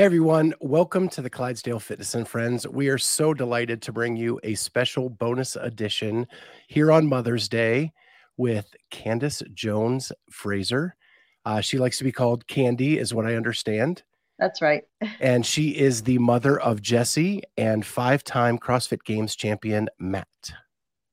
[0.00, 2.66] Hey everyone, welcome to the Clydesdale Fitness and Friends.
[2.66, 6.26] We are so delighted to bring you a special bonus edition
[6.68, 7.92] here on Mother's Day
[8.38, 10.96] with Candace Jones Fraser.
[11.44, 14.02] Uh, she likes to be called Candy, is what I understand.
[14.38, 14.84] That's right.
[15.20, 20.26] And she is the mother of Jesse and five time CrossFit Games champion Mat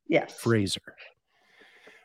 [0.08, 0.40] Yes.
[0.40, 0.96] Fraser.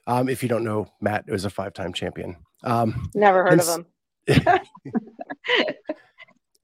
[0.08, 2.38] Um, if you don't know, Mat was a five time champion.
[2.64, 3.86] Um, Never heard of him.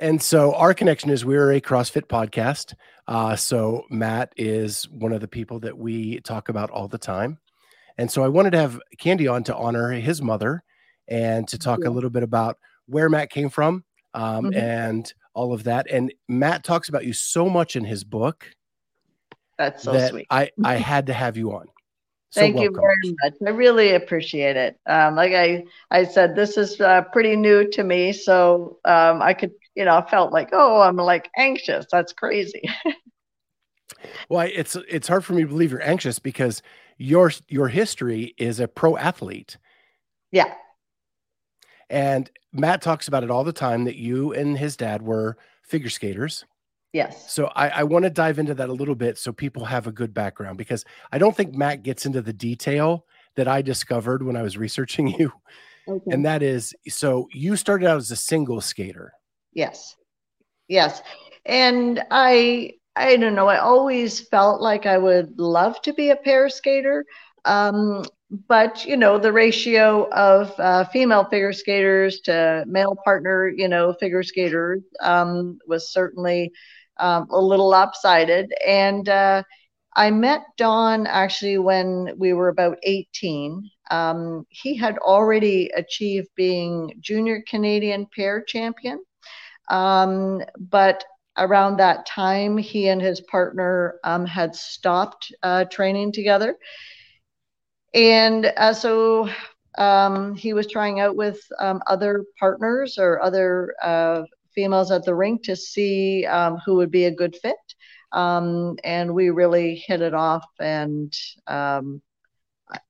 [0.01, 2.75] and so our connection is we're a CrossFit podcast.
[3.07, 7.39] Uh, so Mat is one of the people that we talk about all the time.
[7.96, 10.63] And so I wanted to have Candy on to honor his mother
[11.08, 11.89] and to talk Yeah.
[11.89, 14.57] a little bit about where Mat came from um, Mhm.
[14.57, 15.86] and all of that.
[15.91, 18.46] And Mat talks about you so much in his book
[19.58, 20.27] That's so that sweet.
[20.30, 21.67] I, I had to have you on.
[22.30, 23.35] So Thank you very much.
[23.46, 24.79] I really appreciate it.
[24.86, 29.33] Um, like I, I said, this is uh, pretty new to me, so um, I
[29.33, 31.86] could, you know, I felt like, oh, I'm like anxious.
[31.91, 32.69] That's crazy.
[34.28, 36.62] Well, it's it's hard for me to believe you're anxious because
[36.98, 39.56] your your history is a pro athlete.
[40.30, 40.52] yeah,
[41.89, 45.89] And Mat talks about it all the time that you and his dad were figure
[45.89, 46.45] skaters.
[46.92, 49.86] yes, So I, I want to dive into that a little bit so people have
[49.86, 54.22] a good background because I don't think Mat gets into the detail that I discovered
[54.22, 55.33] when I was researching you.
[55.89, 56.11] okay.
[56.12, 59.14] And that is so you started out as a single skater.
[59.59, 59.97] Yes,
[60.69, 61.03] yes.
[61.47, 63.48] And I, I don't know.
[63.48, 67.05] I always felt like I would love to be a pair skater.
[67.45, 68.05] Um,
[68.48, 73.95] but you know the ratio of uh, female figure skaters to male partner you know
[74.01, 76.53] figure skaters um, was certainly
[77.01, 79.42] um, a little lopsided and uh,
[79.97, 86.92] i met don actually when we were about 18 um, he had already achieved being
[87.01, 88.98] junior canadian pair champion
[89.70, 91.05] um, but
[91.38, 96.56] around that time he and his partner um, had stopped uh, training together
[97.95, 99.29] and uh, so
[99.79, 104.23] um, he was trying out with um, other partners or other uh,
[104.55, 107.56] females at the rink to see um, who would be a good fit.
[108.12, 110.45] Um, and we really hit it off.
[110.58, 111.12] And
[111.46, 112.02] um,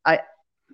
[0.05, 0.21] I,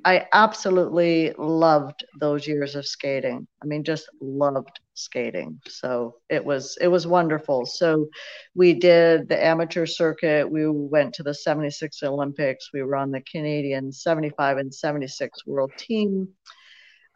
[0.04, 3.46] I absolutely loved those years of skating.
[3.62, 5.60] I mean, just loved skating.
[5.66, 7.64] So it was it was wonderful.
[7.64, 8.08] So
[8.54, 10.50] we did the amateur circuit.
[10.50, 12.70] We went to the 76 Olympics.
[12.74, 16.28] We were on the Canadian 75 and 76 world team.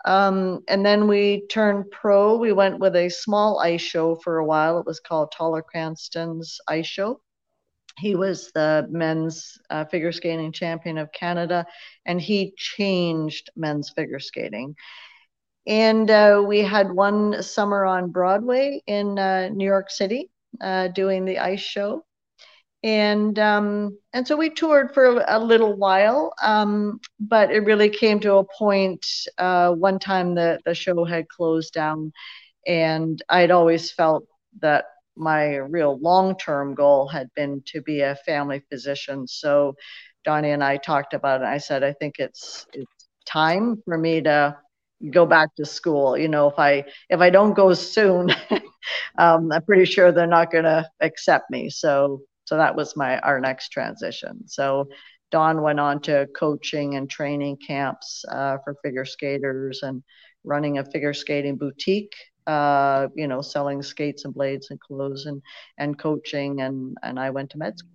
[0.07, 2.37] Um, and then we turned pro.
[2.37, 4.79] We went with a small ice show for a while.
[4.79, 7.21] It was called Toller Cranston's Ice Show.
[7.99, 11.67] He was the men's uh, figure skating champion of Canada,
[12.07, 14.75] and he changed men's figure skating.
[15.67, 21.25] And uh, we had one summer on Broadway in uh, New York City uh, doing
[21.25, 22.05] the ice show.
[22.83, 28.21] And um, and so we toured for a little while, um, but it really came
[28.21, 29.05] to a point.
[29.37, 32.13] Uh, one time the the show had closed down,
[32.67, 34.27] and I'd always felt
[34.61, 34.85] that
[35.19, 39.27] my real long term goal had been to be a family physician.
[39.27, 39.75] So
[40.25, 41.47] Donnie and I talked about it.
[41.47, 44.57] I said I think it's it's time for me to
[45.11, 46.17] go back to school.
[46.17, 48.31] You know, if I if I don't go soon,
[49.19, 51.71] um, I'm pretty sure they're not going to accept me.
[51.71, 54.49] So so that was my our next transition.
[54.49, 54.89] So
[55.31, 60.03] Don went on to coaching and training camps uh, for figure skaters and
[60.45, 62.15] running a figure skating boutique.
[62.49, 65.43] Uh, you know, selling skates and blades and clothes and
[65.77, 67.93] and coaching and and I went to med school.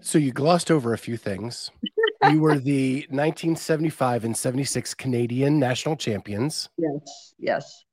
[0.00, 1.70] So you glossed over a few things.
[2.30, 6.68] you were the 1975 and 76 Canadian national champions.
[6.78, 7.84] Yes, yes,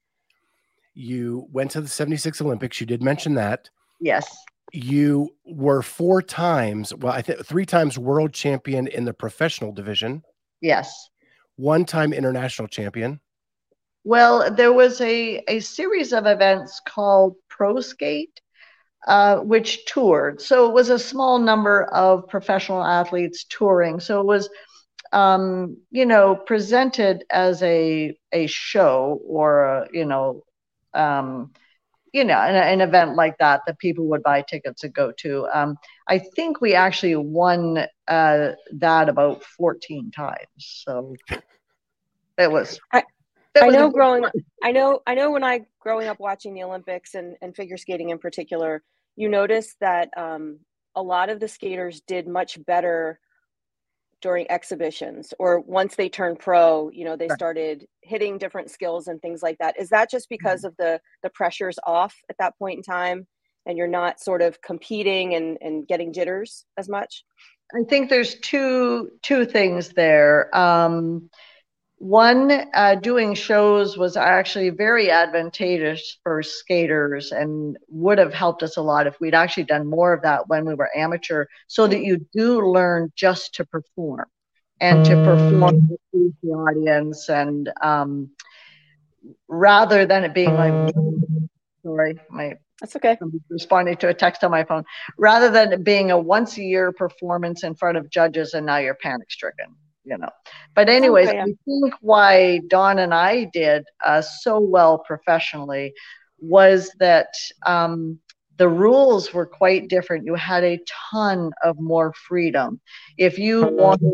[0.94, 2.79] You went to the 76 Olympics.
[2.79, 3.69] You did mention that.
[4.00, 4.28] yes,
[4.72, 10.23] You were four times, well, I think three times world champion in the professional division,
[10.62, 11.09] yes.
[11.56, 13.19] one time international champion.
[14.03, 18.41] Well, there was a, a series of events called Pro Skate,
[19.08, 20.41] uh, which toured.
[20.41, 24.00] So it was a small number of professional athletes touring.
[24.00, 24.50] So it was,
[25.14, 30.44] um, you know, presented as a a show or a, you know,
[30.94, 31.52] um,
[32.14, 35.47] you know, an, an event like that that people would buy tickets to go to.
[35.53, 35.78] Um,
[36.08, 40.47] I think we actually won uh, that about 14 times.
[40.58, 41.16] So
[42.38, 42.79] it was.
[42.91, 43.03] I-
[43.61, 44.32] I know growing run.
[44.64, 48.09] I know I know when I growing up watching the Olympics and, and figure skating
[48.09, 48.84] in particular,
[49.16, 50.59] you notice that um,
[50.96, 53.20] a lot of the skaters did much better
[54.22, 59.22] during exhibitions or once they turned pro you know they started hitting different skills and
[59.22, 60.35] things like that is that just Mm-hmm.
[60.35, 63.28] because of the the pressures off at that point in time
[63.66, 67.26] and you're not sort of competing and and getting jitters as much
[67.76, 70.55] I think there's two two things there.
[70.55, 71.29] Um,
[72.03, 78.76] one, uh, doing shows was actually very advantageous for skaters and would have helped us
[78.76, 82.03] a lot if we'd actually done more of that when we were amateur, so that
[82.03, 84.26] you do learn just to perform
[84.82, 88.29] and to perform with the audience, and um,
[89.47, 90.73] rather than it being like,
[91.84, 93.17] sorry, my that's okay.
[93.22, 94.84] I'm responding to a text on my phone.
[95.17, 98.78] Rather than it being a once a year performance in front of judges and now
[98.78, 99.73] you're panic stricken
[100.03, 100.29] you know.
[100.76, 105.94] But anyways Okay, i think why don and i did uh, so well professionally
[106.40, 107.28] was that
[107.66, 108.20] um,
[108.58, 110.26] the rules were quite different.
[110.26, 110.79] You had a
[111.11, 112.82] ton of more freedom.
[113.17, 114.11] If you wanted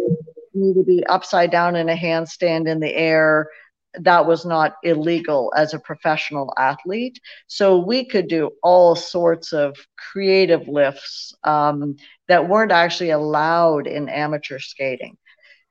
[0.54, 3.50] me to be upside down in a handstand in the air
[3.96, 7.20] that was not illegal as a professional athlete.
[7.48, 11.96] So we could do all sorts of creative lifts um,
[12.28, 15.18] that weren't actually allowed in amateur skating.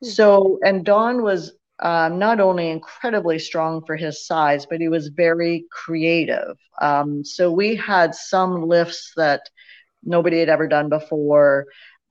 [0.02, 0.08] Hmm.
[0.08, 5.08] So, and Don was um, not only incredibly strong for his size, but he was
[5.08, 6.56] very creative.
[6.80, 9.42] Um, so we had some lifts that
[10.04, 11.66] nobody had ever done before.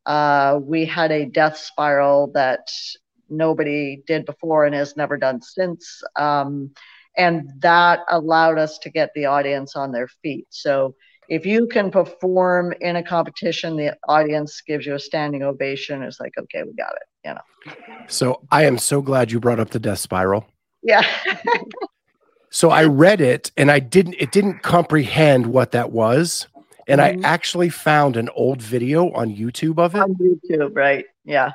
[0.06, 2.68] Uh, we had a death spiral that
[3.30, 6.01] nobody did before and has never done since.
[6.16, 6.72] Um,
[7.18, 10.48] and that allowed us to get the audience on their feet.
[10.50, 10.95] So
[11.29, 16.03] if you can perform in a competition, the audience gives you a standing ovation.
[16.03, 17.27] It's like, okay, we got it.
[17.27, 18.03] You know.
[18.07, 20.45] So I am so glad you brought up the death spiral.
[20.83, 21.06] Yeah.
[22.50, 26.47] So I read it and I didn't it didn't comprehend what that was.
[26.88, 27.24] And Mhm.
[27.25, 30.01] I actually found an old video on YouTube of it.
[30.01, 31.06] on YouTube, right?
[31.25, 31.51] Yeah.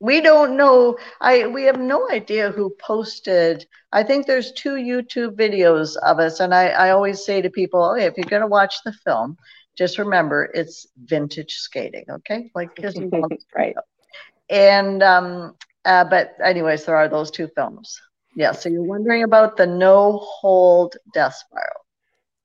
[0.00, 0.96] We don't know.
[1.20, 3.66] I we have no idea who posted.
[3.92, 7.84] I think there's two YouTube videos of us, and I, I always say to people,
[7.92, 9.36] okay, if you're gonna watch the film,
[9.76, 12.50] just remember it's vintage skating, okay?
[12.54, 13.76] Like this is all- right
[14.50, 15.54] and um
[15.86, 17.98] uh, but anyways, there are those two films.
[18.36, 21.86] Yeah, so you're wondering about the no hold death spiral.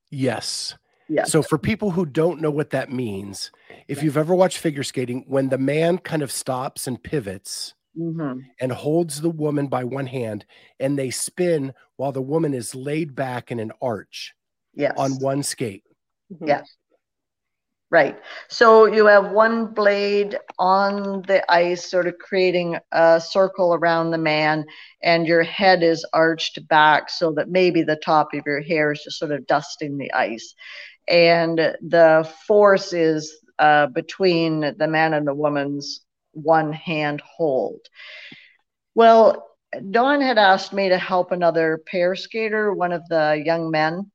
[0.09, 0.75] Yes.
[1.09, 1.33] Yes.
[1.33, 3.51] So for people who don't know what that means,
[3.87, 8.39] if you've ever watched figure skating, when the man kind of stops and pivots hmm
[8.59, 10.45] and holds the woman by one hand
[10.79, 14.33] and they spin while the woman is laid back in an arch
[14.73, 14.93] Yes.
[14.97, 15.83] on one skate.
[16.33, 16.47] Mhm.
[16.47, 16.63] Yeah.
[17.91, 18.17] Right.
[18.49, 24.17] So you have one blade on the ice, sort of creating a circle around the
[24.17, 24.65] man,
[25.03, 29.03] and your head is arched back so that maybe the top of your hair is
[29.03, 30.55] just sort of dusting the ice.
[31.07, 37.79] And the force is uh, between the man and the woman's one hand hold.
[38.93, 39.47] Well,
[39.91, 44.11] Don had asked me to help another pair skater, one of the young men.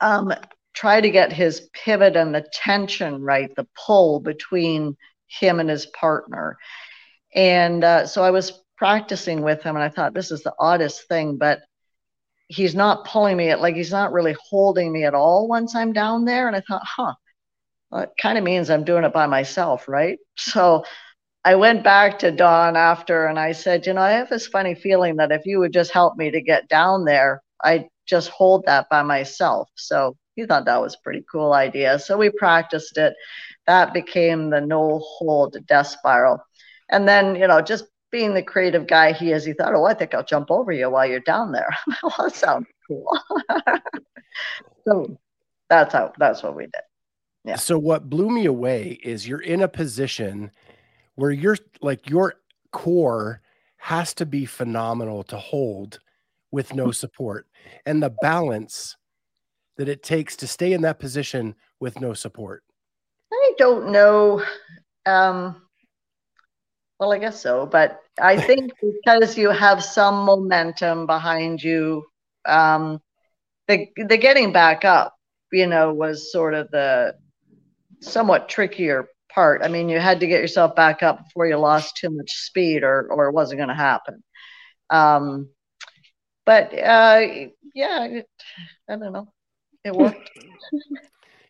[0.00, 0.32] Um,
[0.74, 4.96] try to get his pivot and the tension right, the pull between
[5.26, 6.58] him and his partner.
[7.34, 11.08] And uh, so I was practicing with him, and I thought this is the oddest
[11.08, 11.60] thing, but
[12.48, 13.50] he's not pulling me.
[13.50, 16.46] At, like he's not really holding me at all once I'm down there.
[16.46, 17.14] And I thought, huh,
[17.90, 20.18] well, it kind of means I'm doing it by myself, right?
[20.36, 20.84] So
[21.44, 24.74] I went back to Don after and I said, you know, I have this funny
[24.74, 28.64] feeling that if you would just help me to get down there, I'd just hold
[28.66, 29.68] that by myself.
[29.76, 31.98] So he thought that was pretty cool idea.
[31.98, 33.14] So we practiced it.
[33.66, 36.38] That became the no hold death spiral.
[36.90, 39.94] And then, you know, just being the creative guy he is, he thought, oh, I
[39.94, 41.68] think I'll jump over you while you're down there.
[42.02, 43.06] well, that sounds cool.
[44.86, 45.18] so
[45.68, 46.82] that's how, that's what we did.
[47.46, 47.56] Yeah.
[47.56, 50.50] So what blew me away is you're in a position
[51.14, 52.34] where you're like your
[52.72, 53.40] core
[53.76, 56.00] has to be phenomenal to hold
[56.50, 57.46] with no support
[57.86, 58.96] and the balance
[59.76, 62.64] that it takes to stay in that position with no support.
[63.32, 64.42] I don't know.
[65.04, 65.62] Um,
[66.98, 72.04] well, I guess so, but I think because you have some momentum behind you,
[72.44, 73.00] um,
[73.68, 75.14] the the getting back up,
[75.52, 77.14] you know, was sort of the
[78.00, 79.62] somewhat trickier part.
[79.62, 82.82] I mean, you had to get yourself back up before you lost too much speed,
[82.82, 84.22] or or it wasn't going to happen.
[84.90, 85.48] Um,
[86.44, 87.22] but uh,
[87.74, 88.28] yeah, it,
[88.88, 89.32] I don't know.
[89.84, 90.30] It worked.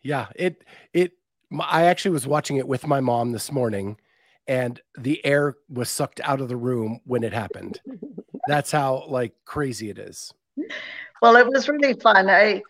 [0.03, 0.63] Yeah, it
[0.93, 1.15] it
[1.59, 3.99] I actually was watching it with my mom this morning
[4.47, 7.81] and the air was sucked out of the room when it happened.
[8.47, 10.33] That's how like crazy it is.
[11.21, 12.31] Well, it was really fun.
[12.31, 12.63] I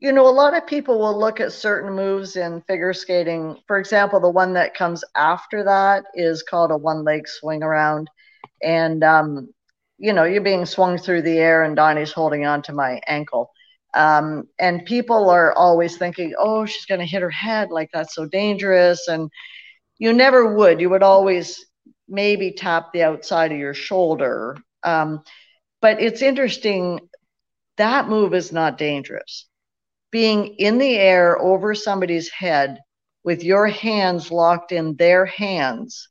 [0.00, 3.58] you know, a lot of people will look at certain moves in figure skating.
[3.66, 8.08] For example, the one that comes after that is called a one leg swing around.
[8.62, 9.50] And, um,
[9.98, 13.50] you know, you're being swung through the air and Donnie's holding on to my ankle.
[13.92, 17.70] Um, and people are always thinking, oh, she's going to hit her head.
[17.70, 19.06] Like that's so dangerous.
[19.06, 19.30] And
[19.98, 20.80] you never would.
[20.80, 21.66] You would always
[22.08, 24.56] maybe tap the outside of your shoulder.
[24.82, 25.22] Um,
[25.82, 27.00] but it's interesting.
[27.76, 29.46] That move is not dangerous
[30.10, 32.78] being in the air over somebody's head
[33.24, 36.08] with your hands locked in their hands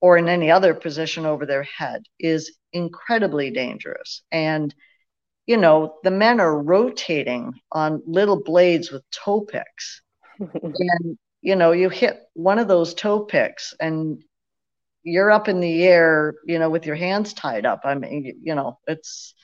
[0.00, 4.22] or in any other position over their head is incredibly dangerous.
[4.30, 4.74] And,
[5.46, 10.02] you know, the men are rotating on little blades with toe picks.
[10.38, 14.22] and, you know, you hit one of those toe picks and
[15.02, 17.80] you're up in the air, you know, with your hands tied up.
[17.84, 19.34] I mean, you know, it's,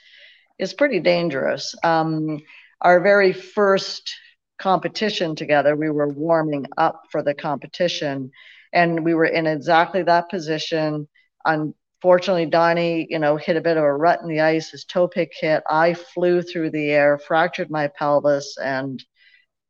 [0.58, 1.74] it's pretty dangerous.
[1.82, 2.40] Um,
[2.84, 4.14] our very first
[4.58, 8.30] competition together, we were warming up for the competition
[8.72, 11.08] and we were in exactly that position.
[11.46, 14.70] Unfortunately, Donnie, you know, hit a bit of a rut in the ice.
[14.70, 15.62] His toe pick hit.
[15.68, 19.02] I flew through the air, fractured my pelvis, and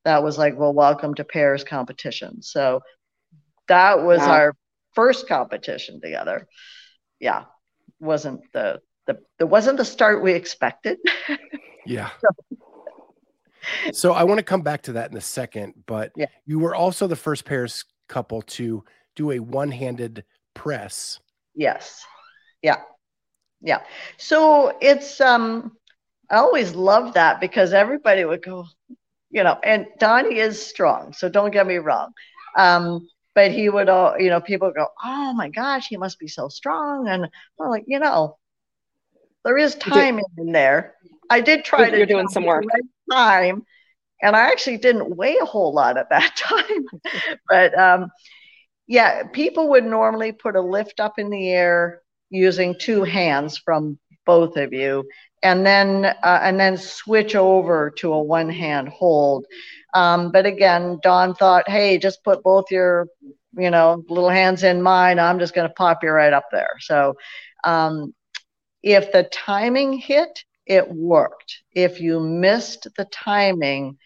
[0.04, 2.42] that was like, well, welcome to pairs competition.
[2.42, 2.80] So
[3.68, 4.30] that was wow.
[4.30, 4.56] our
[4.94, 6.46] first competition together.
[7.20, 7.44] Yeah,
[8.00, 10.98] wasn't the the there wasn't the start we expected.
[11.86, 12.10] Yeah.
[12.20, 12.28] so,
[13.92, 16.26] so I want to come back to that in a second, but yeah.
[16.46, 18.84] you were also the first pairs couple to
[19.16, 21.20] do a one-handed press.
[21.54, 22.04] Yes.
[22.62, 22.80] Yeah.
[23.60, 23.80] Yeah.
[24.16, 25.76] So it's um
[26.30, 28.66] I always loved that because everybody would go,
[29.30, 32.12] you know, and Donnie is strong, so don't get me wrong.
[32.56, 36.28] Um, but he would all, you know, people go, Oh my gosh, he must be
[36.28, 37.08] so strong.
[37.08, 37.28] And
[37.60, 38.38] I'm like, you know,
[39.44, 40.94] there is time in there.
[41.30, 42.64] I did try you're to you're doing some work.
[43.14, 43.62] Time,
[44.22, 46.86] and I actually didn't weigh a whole lot at that time.
[47.48, 48.10] but um,
[48.86, 53.98] yeah, people would normally put a lift up in the air using two hands from
[54.26, 55.04] both of you,
[55.42, 59.46] and then uh, and then switch over to a one hand hold.
[59.94, 63.06] Um, but again, Don thought, hey, just put both your
[63.56, 65.18] you know little hands in mine.
[65.18, 66.76] I'm just going to pop you right up there.
[66.80, 67.14] So
[67.64, 68.14] um,
[68.82, 71.62] if the timing hit, it worked.
[71.72, 73.98] If you missed the timing,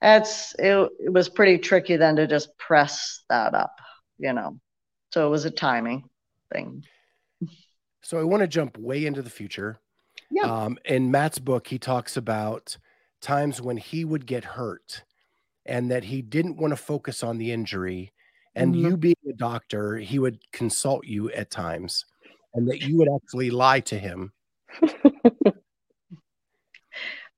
[0.00, 3.74] that's it, it was pretty tricky then to just press that up,
[4.18, 4.58] you know.
[5.12, 6.08] So it was a timing
[6.52, 6.84] thing.
[8.02, 9.78] So I want to jump way into the future.
[10.30, 10.42] Yeah.
[10.42, 12.76] Um, in Mat's book, he talks about
[13.20, 15.04] times when he would get hurt
[15.64, 18.12] and that he didn't want to focus on the injury.
[18.54, 18.86] And mm-hmm.
[18.86, 22.04] you being a doctor, he would consult you at times
[22.54, 24.32] and that you would actually lie to him.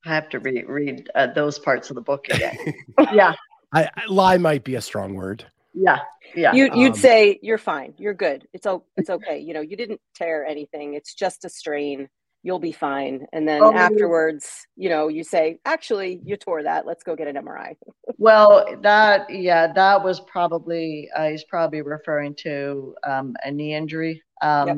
[0.05, 2.57] I have to re- read uh, those parts of the book again.
[3.13, 3.33] yeah.
[3.73, 5.45] I, I, lie might be a strong word.
[5.73, 5.99] Yeah.
[6.35, 6.53] Yeah.
[6.53, 7.93] You, you'd um, say you're fine.
[7.97, 8.47] You're good.
[8.53, 9.39] It's it's okay.
[9.39, 10.93] You know, you didn't tear anything.
[10.93, 12.07] It's just a strain.
[12.43, 13.25] You'll be fine.
[13.33, 16.85] And then oh, afterwards, you know, you say, actually, you tore that.
[16.85, 17.75] Let's go get an MRI.
[18.17, 24.21] well, that yeah, that was probably uh, he's probably referring to um, a knee injury.
[24.41, 24.77] Um, yep.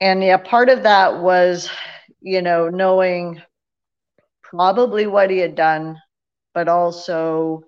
[0.00, 1.70] And yeah, part of that was
[2.22, 3.42] you know, knowing
[4.42, 6.00] probably what he had done,
[6.54, 7.64] but also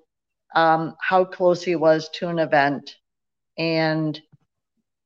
[0.54, 2.96] um, how close he was to an event
[3.58, 4.20] and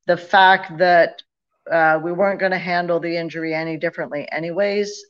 [0.07, 1.23] the fact that
[1.71, 5.05] uh, we weren't going to handle the injury any differently, anyways,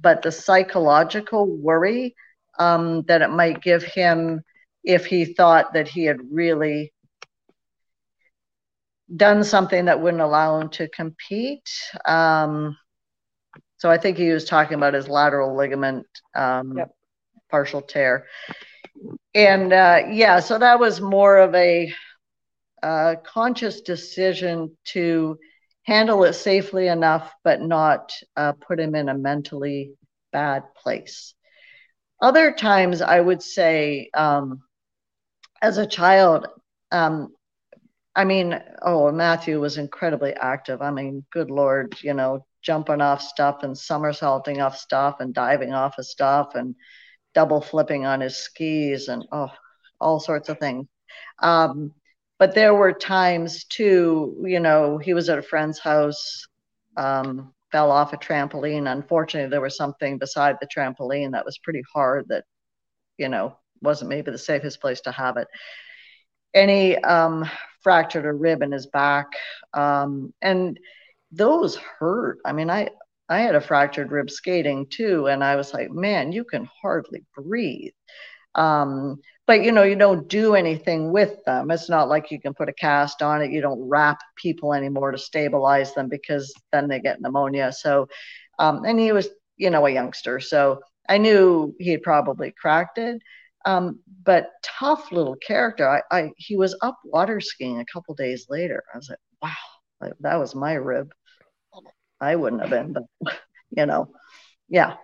[0.00, 2.14] but the psychological worry
[2.58, 4.42] um, that it might give him
[4.84, 6.92] if he thought that he had really
[9.16, 11.68] done something that wouldn't allow him to compete.
[12.04, 12.76] Um,
[13.78, 16.90] so I think he was talking about his lateral ligament um, yep.
[17.50, 18.26] partial tear.
[19.34, 21.92] And uh, yeah, so that was more of a
[22.82, 25.38] uh, conscious decision to
[25.84, 29.92] handle it safely enough, but not uh, put him in a mentally
[30.32, 31.34] bad place.
[32.20, 34.60] Other times, I would say, um,
[35.62, 36.46] as a child,
[36.90, 37.28] um,
[38.14, 40.82] I mean, oh, Matthew was incredibly active.
[40.82, 45.72] I mean, good Lord, you know, jumping off stuff and somersaulting off stuff and diving
[45.72, 46.74] off of stuff and
[47.32, 49.50] double flipping on his skis and oh,
[49.98, 50.86] all sorts of things.
[51.38, 51.94] Um,
[52.38, 56.46] but there were times too, you know, he was at a friend's house,
[56.98, 58.92] um, fell off a trampoline.
[58.92, 62.44] Unfortunately, there was something beside the trampoline that was pretty hard that,
[63.16, 65.48] you know, wasn't maybe the safest place to have it.
[66.52, 67.48] And he um,
[67.80, 69.28] fractured a rib in his back.
[69.72, 70.78] Um, and
[71.32, 72.38] those hurt.
[72.44, 72.90] I mean, I
[73.28, 77.24] I had a fractured rib skating too, and I was like, man, you can hardly
[77.36, 77.92] breathe.
[78.54, 81.70] Um, but you know, you don't do anything with them.
[81.70, 83.52] It's not like you can put a cast on it.
[83.52, 87.72] You don't wrap people anymore to stabilize them because then they get pneumonia.
[87.72, 88.08] So,
[88.58, 92.98] um, and he was, you know, a youngster, so I knew he had probably cracked
[92.98, 93.22] it.
[93.64, 95.88] Um, but tough little character.
[95.88, 98.82] I, I he was up water skiing a couple days later.
[98.94, 101.12] I was like, wow, that was my rib.
[102.20, 103.04] I wouldn't have been, but
[103.70, 104.10] you know,
[104.68, 104.96] yeah.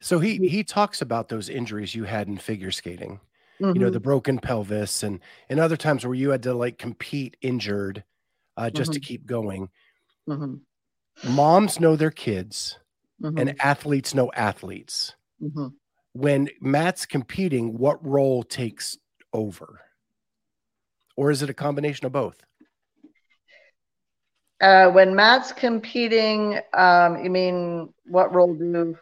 [0.00, 3.20] So he he talks about those injuries you had in figure skating.
[3.60, 3.74] Mm-hmm.
[3.74, 4.04] You know, the mm-hmm.
[4.04, 8.04] broken pelvis and and other times where you had to like compete injured
[8.56, 9.00] uh, just mm-hmm.
[9.00, 9.70] to keep going.
[10.28, 11.34] Mm-hmm.
[11.34, 12.78] Moms know their kids,
[13.22, 13.56] and mm-hmm.
[13.60, 15.14] athletes know athletes.
[15.42, 15.68] Mm-hmm.
[16.12, 18.98] When Mat's competing, what role takes
[19.32, 19.80] over?
[21.16, 22.42] Or is it a combination of both?
[24.60, 28.96] Uh, when Mat's competing, um, you mean what role do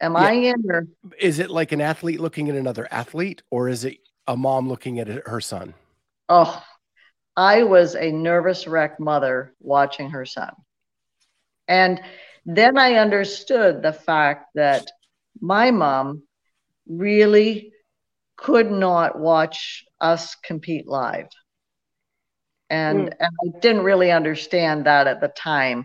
[0.00, 0.18] am yeah.
[0.18, 0.62] I in?
[0.70, 0.86] Or?
[1.18, 4.98] Is it like an athlete looking at another athlete, or is it a mom looking
[4.98, 5.74] at her son?
[6.28, 6.62] Oh,
[7.36, 10.52] I was a nervous wreck mother watching her son.
[11.68, 12.00] And
[12.46, 14.90] then I understood the fact that
[15.40, 16.22] my mom
[16.88, 17.72] really
[18.36, 21.28] could not watch us compete live
[22.70, 23.12] and, mm.
[23.18, 25.84] and I didn't really understand that at the time.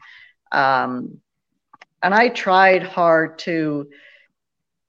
[0.52, 1.22] Um,
[2.04, 3.88] and I tried hard to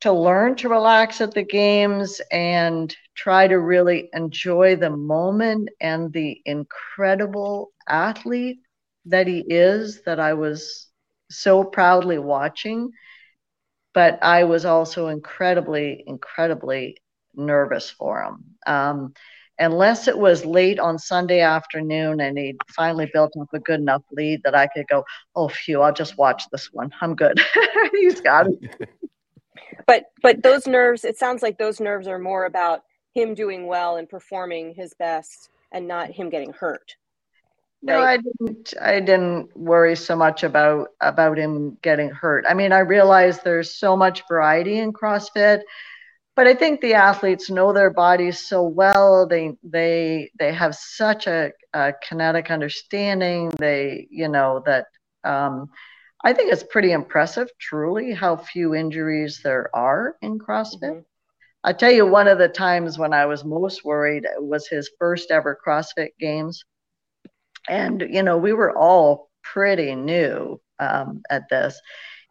[0.00, 6.12] to learn to relax at the games and try to really enjoy the moment and
[6.12, 8.58] the incredible athlete
[9.04, 10.88] that he is that I was
[11.30, 12.90] so proudly watching.
[13.94, 16.96] But I was also incredibly, incredibly
[17.34, 18.44] nervous for him.
[18.66, 19.14] Um,
[19.58, 24.02] unless it was late on Sunday afternoon and he finally built up a good enough
[24.12, 25.04] lead that I could go,
[25.36, 26.90] oh, phew, I'll just watch this one.
[27.00, 27.40] I'm good.
[27.92, 28.88] He's got it.
[29.86, 32.82] but but those nerves, it sounds like those nerves are more about
[33.14, 36.96] him doing well and performing his best and not him getting hurt.
[37.84, 37.94] Right?
[37.94, 38.74] No, I didn't.
[38.80, 42.44] I didn't worry so much about about him getting hurt.
[42.48, 45.62] I mean, I realized there's so much variety in CrossFit
[46.34, 49.26] but I think the athletes know their bodies so well.
[49.26, 53.50] They they they have such a, a kinetic understanding.
[53.58, 54.86] They you know that
[55.24, 55.68] um,
[56.24, 60.82] I think it's pretty impressive, truly, how few injuries there are in CrossFit.
[60.82, 61.00] Mm-hmm.
[61.64, 65.30] I tell you, one of the times when I was most worried was his first
[65.30, 66.64] ever CrossFit Games,
[67.68, 71.78] and you know we were all pretty new um, at this,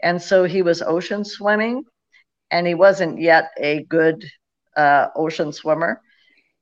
[0.02, 1.84] and so he was ocean swimming
[2.52, 4.24] and he wasn't yet a good
[4.78, 6.02] uh, ocean swimmer.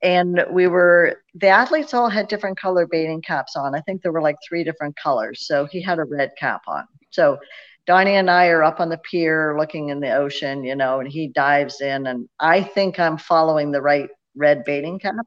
[0.02, 3.75] And we were, the athletes all had different color bathing caps on.
[3.75, 5.45] I think there were like three different colors.
[5.45, 6.86] So he had a red cap on.
[7.10, 7.38] So
[7.86, 11.12] Donnie and I are up on the pier looking in the ocean, you know, and
[11.12, 12.08] he dives in.
[12.08, 15.25] And I think I'm following the right red bathing cap.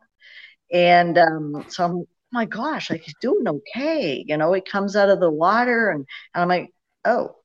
[0.73, 4.25] And um, so I'm, oh my gosh, like he's doing okay.
[4.27, 6.71] You know, he comes out of the water and, and I'm like,
[7.05, 7.37] oh,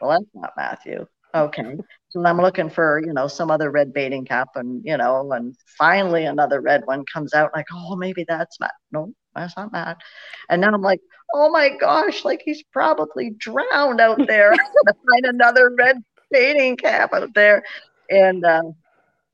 [0.00, 1.06] well, that's not Matthew.
[1.34, 1.76] Okay.
[2.16, 5.54] So I'm looking for, you know, some other red bathing cap and, you know, and
[5.76, 8.72] finally another red one comes out like, oh, maybe that's Mat.
[8.90, 9.98] No, that's not Mat.
[10.48, 11.02] And now I'm like,
[11.34, 14.50] oh my gosh, like he's probably drowned out there.
[14.50, 15.98] I'm going to find another red
[16.30, 17.62] bathing cap out there.
[18.08, 18.62] And uh,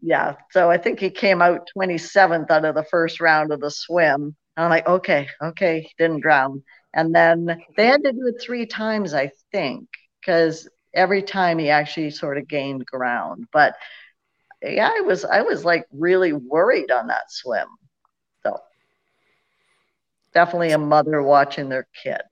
[0.01, 3.71] yeah, so I think he came out 27th out of the first round of the
[3.71, 4.35] swim.
[4.57, 6.65] And I'm like, okay, okay, didn't drown.
[6.95, 9.89] And then they had to do it three times, I think,
[10.21, 13.47] because every time he actually sort of gained ground.
[13.53, 13.75] But
[14.63, 17.67] yeah, I was I was like really worried on that swim.
[18.43, 18.59] So
[20.35, 22.23] definitely a mother watching their kid.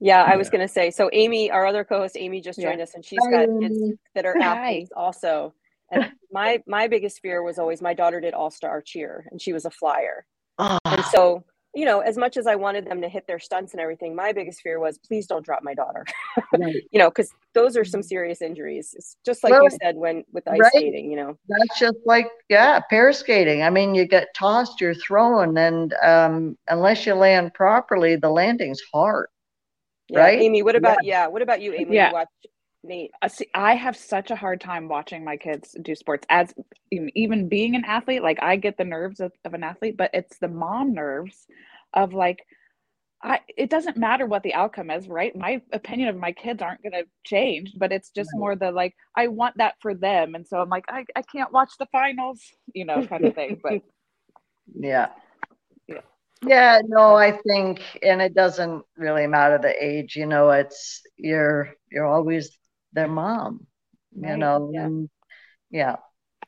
[0.00, 0.90] Yeah, I was gonna say.
[0.90, 2.84] So Amy, our other co-host, Amy just joined yeah.
[2.84, 3.78] us, and she's got kids
[4.14, 5.54] that are athletes also.
[5.90, 9.52] And my my biggest fear was always my daughter did all star cheer, and she
[9.52, 10.26] was a flyer.
[10.58, 10.78] Oh.
[10.84, 13.80] And so you know, as much as I wanted them to hit their stunts and
[13.80, 16.04] everything, my biggest fear was please don't drop my daughter.
[16.58, 16.76] right.
[16.90, 18.94] You know, because those are some serious injuries.
[18.96, 20.72] It's just like well, you said when with ice right.
[20.72, 21.36] skating, you know.
[21.48, 23.62] That's just like yeah, pair skating.
[23.62, 28.82] I mean, you get tossed, you're thrown, and um, unless you land properly, the landing's
[28.92, 29.28] hard.
[30.08, 30.20] Yeah.
[30.20, 30.62] Right, Amy.
[30.62, 31.22] What about yeah?
[31.22, 31.96] yeah what about you, Amy?
[31.96, 32.08] Yeah.
[32.08, 32.28] You watch
[32.84, 33.10] Nate.
[33.22, 36.26] Uh, see, I have such a hard time watching my kids do sports.
[36.28, 36.54] As
[36.90, 40.38] even being an athlete, like I get the nerves of, of an athlete, but it's
[40.38, 41.46] the mom nerves
[41.92, 42.44] of like,
[43.22, 45.34] I, it doesn't matter what the outcome is, right?
[45.34, 48.38] My opinion of my kids aren't going to change, but it's just right.
[48.38, 50.34] more the like, I want that for them.
[50.34, 52.42] And so I'm like, I, I can't watch the finals,
[52.74, 53.60] you know, kind of thing.
[53.62, 53.80] But
[54.74, 55.08] yeah.
[55.88, 56.00] Yeah.
[56.46, 61.72] Yeah, no, I think, and it doesn't really matter the age, you know, it's, you're,
[61.90, 62.58] you're always
[62.94, 63.66] their mom,
[64.16, 64.84] you Right, know, yeah.
[64.86, 65.08] and
[65.70, 65.96] yeah.
[66.42, 66.46] I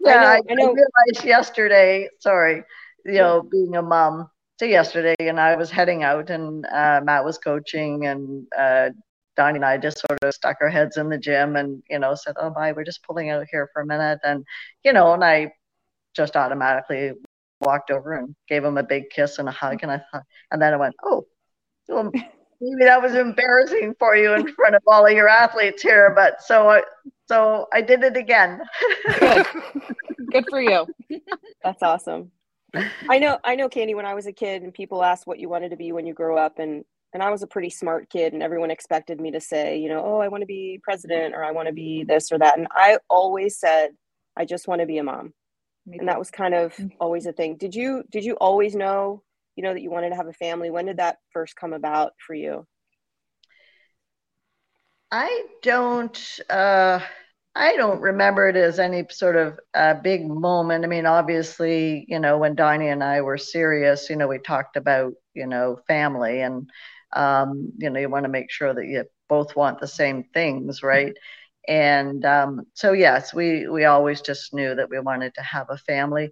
[0.00, 2.62] Yeah, know- I, I know- I realized yesterday, sorry,
[3.04, 7.24] you know, being a mom, so yesterday, and I was heading out, and uh, Mat
[7.24, 8.90] was coaching, and uh,
[9.36, 12.14] Donnie and I just sort of stuck our heads in the gym and, you know,
[12.16, 14.18] said, oh, bye, we're just pulling out here for a minute.
[14.24, 14.44] And,
[14.84, 15.52] you know, and I
[16.12, 17.12] just automatically
[17.60, 19.78] walked over and gave him a big kiss and a hug.
[19.82, 21.24] And I thought, and then I went, oh,
[21.86, 22.10] well,
[22.60, 26.12] maybe that was embarrassing for you in front of all of your athletes here.
[26.14, 26.82] But so I,
[27.28, 28.60] so I did it again.
[29.18, 29.46] Good.
[30.32, 30.86] Good for you.
[31.62, 32.30] That's awesome.
[33.08, 33.94] I know, I know, Candy.
[33.94, 36.14] When I was a kid, and people asked what you wanted to be when you
[36.14, 39.40] grow up, and and I was a pretty smart kid, and everyone expected me to
[39.40, 42.30] say, you know, oh, I want to be president, or I want to be this
[42.30, 43.90] or that, and I always said,
[44.36, 45.32] I just want to be a mom,
[45.86, 47.56] Me and that was kind of always a thing.
[47.56, 49.22] Did you did you always know,
[49.58, 50.70] you know, that you wanted to have a family?
[50.70, 52.66] When did that first come about for you?
[55.10, 57.00] I don't uh
[57.54, 60.84] I don't remember it as any sort of uh, big moment.
[60.84, 64.76] I mean, obviously, you know, when Donnie and I were serious, you know, we talked
[64.76, 66.68] about, you know, family and
[67.14, 70.82] um, you know, you want to make sure that you both want the same things,
[70.82, 71.14] right?
[71.68, 75.78] And um, so yes, we we always just knew that we wanted to have a
[75.78, 76.30] family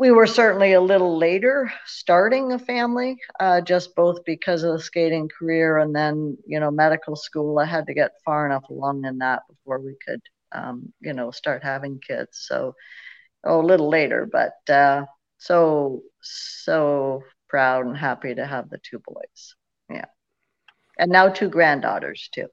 [0.00, 4.82] we were certainly a little later starting a family, uh, just both because of the
[4.82, 7.58] skating career and then, you know, medical school.
[7.58, 11.30] I had to get far enough along in that before we could, um, you know,
[11.30, 12.46] start having kids.
[12.48, 12.74] So,
[13.44, 15.04] oh, a little later, but uh,
[15.36, 19.54] so, so proud and happy to have the two boys.
[19.90, 20.06] Yeah.
[20.98, 22.46] And now two granddaughters too.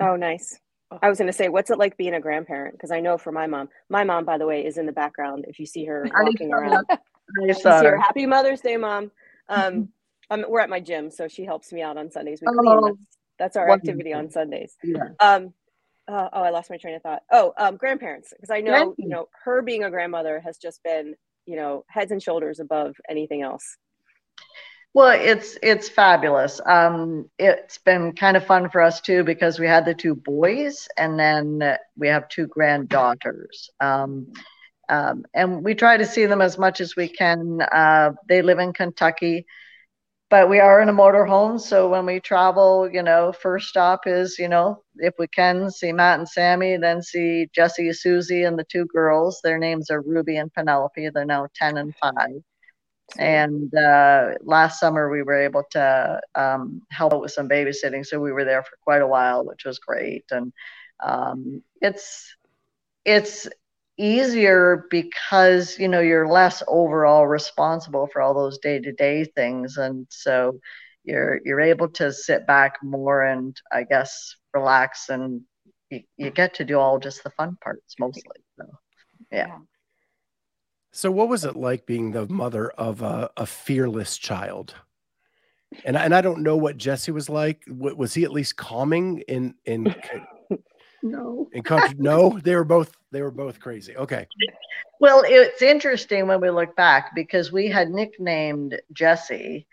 [0.00, 0.58] Oh, nice.
[1.02, 2.74] I was going to say, what's it like being a grandparent?
[2.74, 5.44] Because I know for my mom, my mom, by the way, is in the background.
[5.48, 7.90] If you see her walking around, I you saw her.
[7.90, 7.98] her.
[8.00, 9.10] Happy Mother's Day, mom.
[10.32, 12.40] Um, we're at my gym, so she helps me out on Sundays.
[12.40, 12.78] We clean.
[12.78, 14.76] Oh, That's, that's our activity on Sundays.
[14.84, 15.08] Yeah.
[15.18, 15.52] Um,
[16.06, 17.22] uh, oh, I lost my train of thought.
[17.32, 21.16] Oh, um, grandparents, because I know you know her being a grandmother has just been
[21.46, 23.76] you know heads and shoulders above anything else.
[24.92, 26.60] Well, it's it's fabulous.
[26.66, 30.88] Um, it's been kind of fun for us too because we had the two boys,
[30.96, 33.70] and then we have two granddaughters.
[33.80, 34.32] Um,
[34.88, 37.60] um, and we try to see them as much as we can.
[37.62, 39.46] Uh, they live in Kentucky,
[40.30, 44.38] but we are in a motorhome, so when we travel, you know, first stop is,
[44.38, 48.64] you know, if we can see Mat and Sammy, then see Jesse, Susie, and the
[48.64, 49.40] two girls.
[49.44, 51.10] Their names are Ruby and Penelope.
[51.10, 52.42] They're now ten and five
[53.18, 58.32] and uh, last summer we were able to um, help with some babysitting so we
[58.32, 60.24] were there for quite a while which was great.
[60.30, 60.52] And
[61.04, 62.34] um, it's
[63.04, 63.48] it's
[63.98, 69.76] easier because you know you're less overall responsible for all those day-to-day things.
[69.76, 70.58] And so
[71.04, 75.42] you're you're able to sit back more and i guess relax and
[75.90, 78.64] you, you get to do all just the fun parts mostly so
[79.32, 79.58] yeah
[80.92, 84.74] So, what was it like being the mother of a, a fearless child?
[85.84, 87.62] And I- and I don't know what Jesse was like.
[87.68, 89.94] Was he at least calming in in
[91.02, 91.94] no in country?
[91.98, 93.96] No, they were both they were both crazy.
[93.96, 94.26] Okay,
[95.00, 99.66] Well, it's interesting when we look back because we had nicknamed Jesse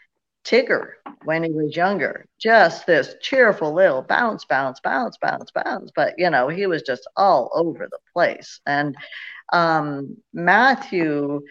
[0.46, 0.92] Tigger
[1.26, 2.26] when he was younger.
[2.40, 5.92] Just this cheerful little bounce, bounce, bounce, bounce, bounce.
[5.94, 8.62] But, you know, he was just all over the place.
[8.66, 8.96] And
[9.54, 11.42] um, Matthew,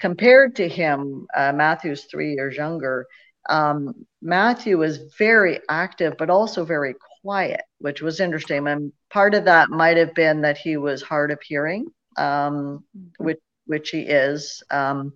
[0.00, 3.06] compared to him, uh, Matthew's three years younger.
[3.48, 8.66] Um, Matthew was very active, but also very quiet, which was interesting.
[8.66, 11.86] And part of that might have been that he was hard of hearing
[12.16, 12.84] um,
[13.18, 14.62] which which he is.
[14.70, 15.14] Um,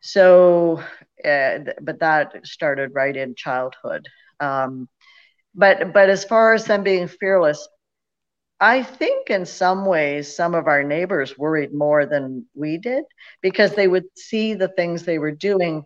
[0.00, 0.82] so,
[1.24, 4.06] uh, but that started right in childhood.
[4.40, 4.88] Um,
[5.54, 7.66] but but as far as them being fearless,
[8.60, 13.04] I think in some ways some of our neighbors worried more than we did
[13.42, 15.84] because they would see the things they were doing.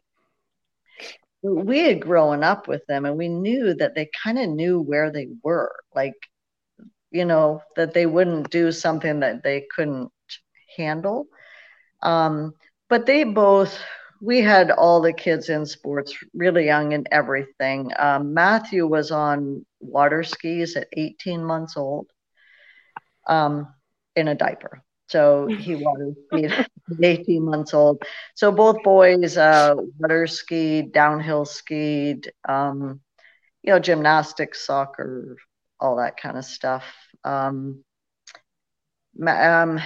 [1.43, 5.11] We had grown up with them and we knew that they kind of knew where
[5.11, 5.73] they were.
[5.95, 6.15] Like,
[7.11, 10.11] you know, that they wouldn't do something that they couldn't
[10.77, 11.27] handle.
[12.03, 12.55] Um,
[12.89, 13.79] but they both,
[14.21, 17.91] we had all the kids in sports really young and everything.
[17.99, 22.07] Um, Matthew was on water skis at 18 months old
[23.31, 23.69] um,
[24.17, 24.83] in a diaper.
[25.09, 26.15] So he was
[27.03, 28.03] 18 months old.
[28.35, 33.01] So both boys uh, water skied, downhill skied, um,
[33.63, 35.37] you know, gymnastics, soccer,
[35.81, 36.85] all that kind of stuff.
[37.25, 37.85] Um,
[39.27, 39.81] um,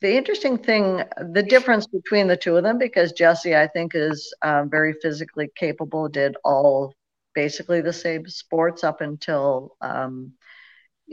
[0.00, 4.32] the interesting thing, the difference between the two of them, because Jesse, I think, is
[4.42, 6.94] um, very physically capable, did all
[7.34, 10.32] basically the same sports up until um,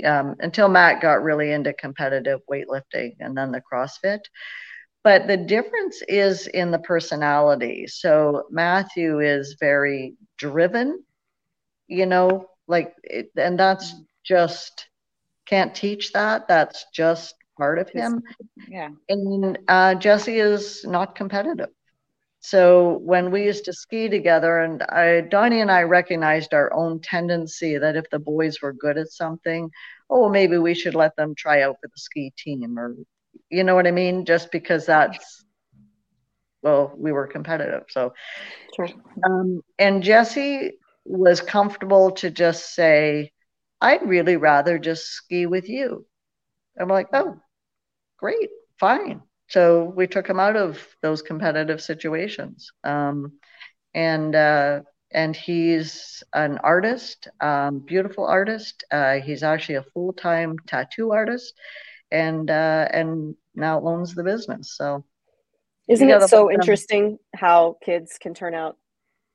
[0.03, 4.21] um, until Mat got really into competitive weightlifting and then the CrossFit.
[5.03, 7.85] But the difference is in the personality.
[7.87, 11.03] So Matthew is very driven,
[11.87, 13.93] you know, like, it, and that's
[14.25, 14.87] just
[15.45, 16.47] can't teach that.
[16.47, 18.23] That's just part of him.
[18.67, 18.89] Yeah.
[19.07, 21.69] And uh, Jesse is not competitive.
[22.45, 26.99] So when we used to ski together, and I, Donnie and I recognized our own
[26.99, 29.71] tendency that if the boys were good at something,
[30.11, 32.95] oh, maybe we should let them try out for the ski team, or
[33.49, 34.25] you know what I mean?
[34.25, 35.43] Just because that's,
[36.61, 37.85] well, we were competitive.
[37.89, 38.13] So,
[38.75, 38.89] Sure.
[39.27, 43.31] um, and Jesse was comfortable to just say,
[43.81, 46.05] I'd really rather just ski with you.
[46.79, 47.39] I'm like, oh,
[48.19, 52.71] great, fine so we took him out of those competitive situations.
[52.83, 53.33] Um,
[53.93, 54.81] and uh,
[55.11, 58.83] and he's an artist um, beautiful artist.
[58.91, 61.53] Uh, he's actually a full-time tattoo artist
[62.11, 64.75] and uh, and now owns the business.
[64.75, 65.05] So
[65.87, 68.77] isn't it so interesting how kids can turn out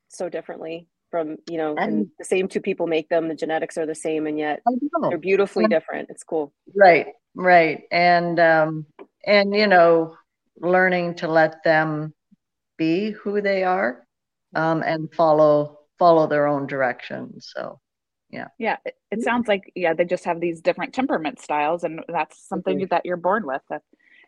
[0.09, 3.87] so differently from you know and the same two people make them the genetics are
[3.87, 4.61] the same and yet
[5.09, 6.11] they're beautifully different.
[6.11, 6.53] It's cool.
[6.77, 7.83] Right right.
[7.91, 8.87] And um
[9.27, 10.17] and you know
[10.59, 12.13] learning to let them
[12.77, 14.07] be who they are
[14.55, 17.79] um, and follow follow their own direction so
[18.31, 22.01] yeah yeah it, it, sounds like yeah they just have these different temperament styles and
[22.09, 22.87] that's something mm-hmm.
[22.91, 23.63] that you're born with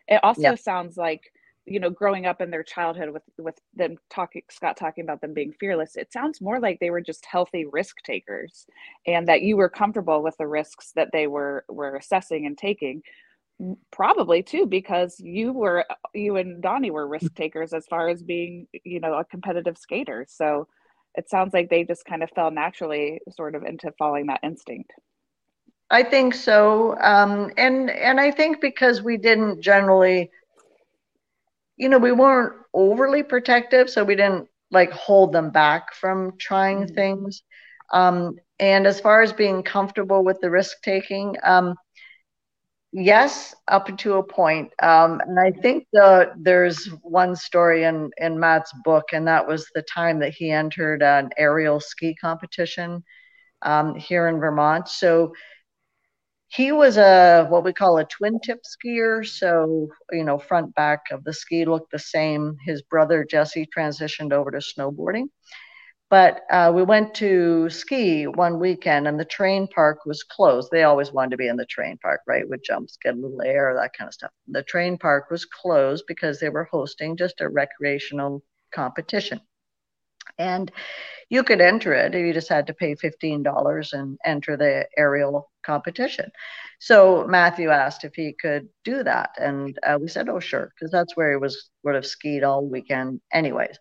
[0.07, 0.55] it also yeah.
[0.55, 1.31] sounds like
[1.65, 5.33] you know growing up in their childhood with with them talking scott talking about them
[5.33, 8.65] being fearless it sounds more like they were just healthy risk takers
[9.07, 13.01] and that you were comfortable with the risks that they were were assessing and taking
[13.91, 18.67] probably too because you were you and donnie were risk takers as far as being
[18.83, 20.25] you know a competitive skater.
[20.27, 20.67] So
[21.15, 24.91] it sounds like they just kind of fell naturally sort of into following that instinct.
[25.89, 26.97] I think so.
[26.99, 30.31] Um, and and i think because we didn't generally
[31.77, 36.83] you know we weren't overly protective so we didn't like hold them back from trying
[36.83, 36.95] mm-hmm.
[36.95, 37.43] things.
[37.93, 41.75] Um, and as far as being comfortable with the risk taking um,
[42.93, 44.71] yes up to a point.
[44.81, 49.67] Um, and i think the, there's one story in, in mat's book and that was
[49.73, 53.03] the time that he entered an aerial ski competition
[53.63, 54.87] um, here in vermont.
[54.89, 55.33] So
[56.49, 59.25] he was a what we call a twin tip skier.
[59.27, 62.57] So you know front back of the ski looked the same.
[62.65, 65.25] His brother jesse transitioned over to snowboarding
[66.13, 70.69] but uh, we went to ski one weekend and the terrain park was closed.
[70.71, 72.47] They always wanted to be in the terrain park, right?
[72.47, 74.29] With jumps, get a little air, that kind of stuff.
[74.47, 79.41] The terrain park was closed because they were hosting just a recreational competition.
[80.37, 80.71] And
[81.29, 82.13] you could enter it.
[82.13, 86.29] If you just had to pay $15 and enter the aerial competition.
[86.79, 89.31] So Matthew asked if he could do that.
[89.39, 92.69] And uh, we said, oh, sure, because that's where he was would have skied all
[92.69, 93.79] weekend anyways.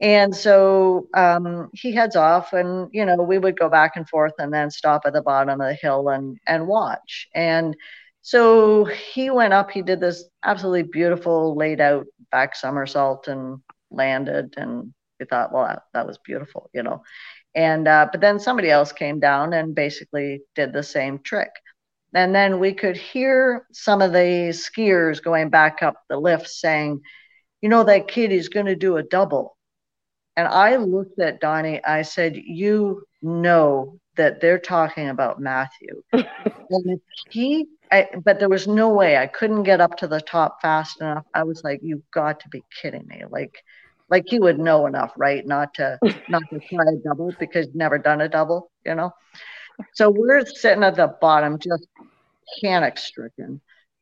[0.00, 4.32] And so um, he heads off, and you know we would go back and forth,
[4.38, 7.28] and then stop at the bottom of the hill and and watch.
[7.34, 7.76] And
[8.22, 9.70] so he went up.
[9.70, 13.58] He did this absolutely beautiful laid out back somersault and
[13.90, 14.54] landed.
[14.56, 17.02] And we thought, well, that, that was beautiful, you know.
[17.54, 21.50] And uh, but then somebody else came down and basically did the same trick.
[22.14, 27.00] And then we could hear some of the skiers going back up the lift saying,
[27.60, 29.56] you know, that kid is going to do a double
[30.36, 36.02] and I looked at Donnie, I said, You know that they're talking about Matthew.
[36.12, 40.60] and he, I, but there was no way I couldn't get up to the top
[40.62, 41.24] fast enough.
[41.34, 43.22] I was like, You've got to be kidding me.
[43.28, 43.62] Like,
[44.08, 45.46] like you would know enough, right?
[45.46, 49.12] Not to not to try a double because never done a double, you know.
[49.94, 51.86] So we're sitting at the bottom, just
[52.60, 53.60] panic stricken.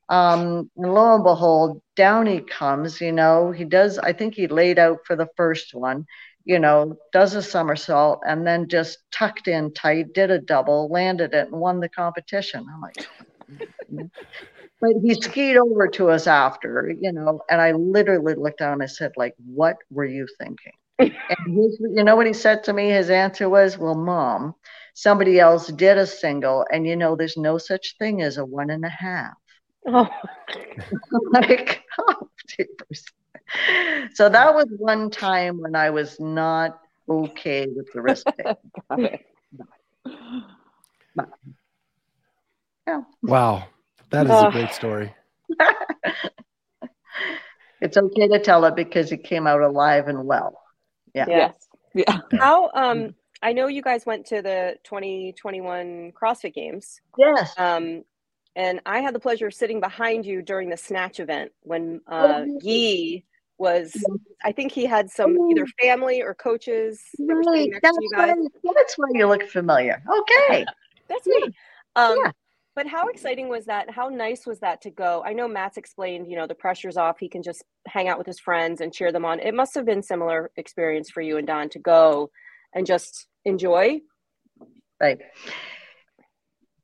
[0.08, 4.46] Um, and lo and behold, down he comes, you know, he does, I think he
[4.46, 6.06] laid out for the first one,
[6.44, 11.34] you know, does a somersault and then just tucked in tight, did a double, landed
[11.34, 12.64] it, and won the competition.
[12.72, 13.06] I'm like,
[14.80, 18.90] but he skied over to us after, you know, and I literally looked down and
[18.90, 20.72] said, like, what were you thinking?
[20.98, 22.88] and his, you know what he said to me?
[22.88, 24.54] His answer was, well, mom,
[24.94, 28.70] somebody else did a single, and you know, there's no such thing as a one
[28.70, 29.34] and a half.
[29.90, 30.06] Oh.
[31.32, 32.28] like, oh,
[34.14, 39.18] so that was one time when I was not okay with the risk taking.
[42.86, 43.00] yeah.
[43.22, 43.64] Wow.
[44.10, 45.14] That is a great story.
[47.80, 50.60] it's okay to tell it because it came out alive and well.
[51.14, 51.26] Yeah.
[51.28, 51.54] Yes.
[51.94, 52.18] Yeah.
[52.38, 57.00] How um I know you guys went to the 2021 CrossFit Games.
[57.16, 57.54] Yes.
[57.56, 58.04] Um,
[58.58, 62.44] and I had the pleasure of sitting behind you during the snatch event when uh,
[62.44, 63.22] Oh, Guy
[63.56, 63.94] was.
[64.44, 67.70] I think he had some either family or coaches that Right.
[67.70, 68.10] next That's to you
[68.62, 70.02] why, that's why you look familiar.
[70.20, 70.66] Okay.
[71.08, 71.54] That's me.
[71.94, 72.32] Um, Yeah.
[72.74, 73.90] But how exciting was that?
[73.90, 75.22] How nice was that to go?
[75.24, 77.18] I know Mat's explained, you know, the pressure's off.
[77.18, 79.40] He can just hang out with his friends and cheer them on.
[79.40, 82.30] It must have been similar experience for you and Don to go
[82.74, 84.00] and just enjoy.
[85.00, 85.18] Right.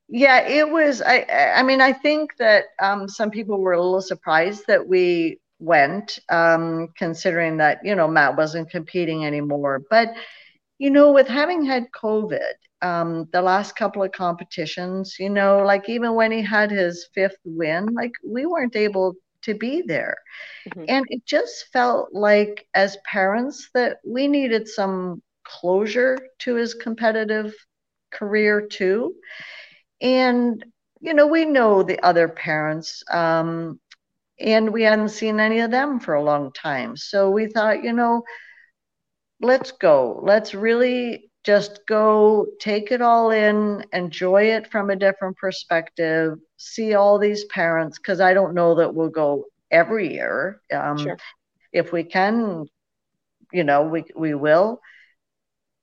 [0.09, 1.01] Yeah, it was.
[1.03, 1.25] I.
[1.57, 6.19] I mean, I think that um, some people were a little surprised that we went,
[6.31, 9.83] um, considering that you know Mat wasn't competing anymore.
[9.90, 10.11] But
[10.79, 15.88] you know, with having had COVID, um, the last couple of competitions, you know, like
[15.88, 20.17] even when he had his fifth win, like we weren't able to be there.
[20.67, 20.85] Mhm.
[20.88, 27.55] And it just felt like, as parents, that we needed some closure to his competitive
[28.12, 29.14] career too.
[30.05, 30.64] And,
[31.01, 33.81] you know, we know the other parents, um,
[34.38, 36.97] and we hadn't seen any of them for a long time.
[36.97, 38.23] So we thought, you know,
[39.40, 40.21] let's go.
[40.23, 46.95] Let's really just go take it all in, enjoy it from a different perspective, see
[46.95, 50.61] all these parents, because I don't know that we'll go every year.
[50.73, 51.19] Um, Sure.
[51.73, 52.67] If we can,
[53.53, 54.81] you know, we we will.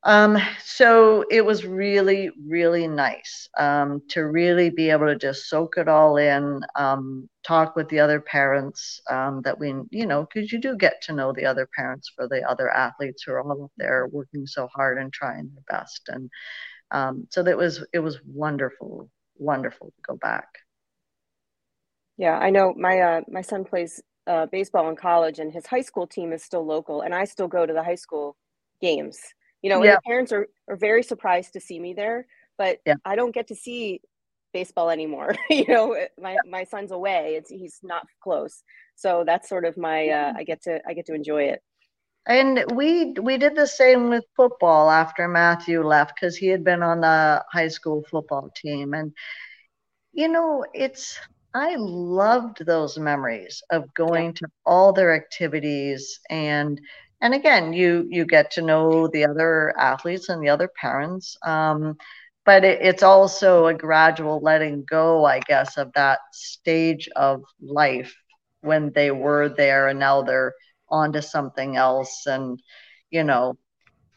[0.03, 5.77] Um, so it was really, really nice um, to really be able to just soak
[5.77, 10.51] it all in, um, talk with the other parents um, that we, you know, because
[10.51, 13.65] you do get to know the other parents for the other athletes who are all
[13.65, 16.01] up there working so hard and trying their best.
[16.07, 16.29] And
[16.89, 20.47] um, so that was, it was wonderful, wonderful to go back.
[22.17, 25.81] Yeah, I know my uh, my son plays uh, baseball in college, and his high
[25.81, 28.35] school team is still local, and I still go to the high school
[28.79, 29.19] games.
[29.61, 32.25] You know, and the parents are, are very surprised to see me there,
[32.57, 32.95] but Yeah.
[33.05, 34.01] I don't get to see
[34.53, 35.35] baseball anymore.
[35.49, 38.63] you know, my my son's away; it's he's not close,
[38.95, 41.61] so that's sort of my uh, I get to I get to enjoy it.
[42.27, 46.83] And we we did the same with football after Matthew left because he had been
[46.83, 48.93] on the high school football team.
[48.93, 49.11] And
[50.13, 51.19] you know, it's
[51.53, 56.79] I loved those memories of going to all their activities and
[57.21, 61.37] and again, you you get to know the other athletes and the other parents.
[61.45, 61.95] Um,
[62.45, 68.13] but it, it's also a gradual letting go, I guess, of that stage of life
[68.61, 70.53] when they were there and now they're
[70.89, 72.25] onto something else.
[72.25, 72.61] And,
[73.11, 73.57] you know,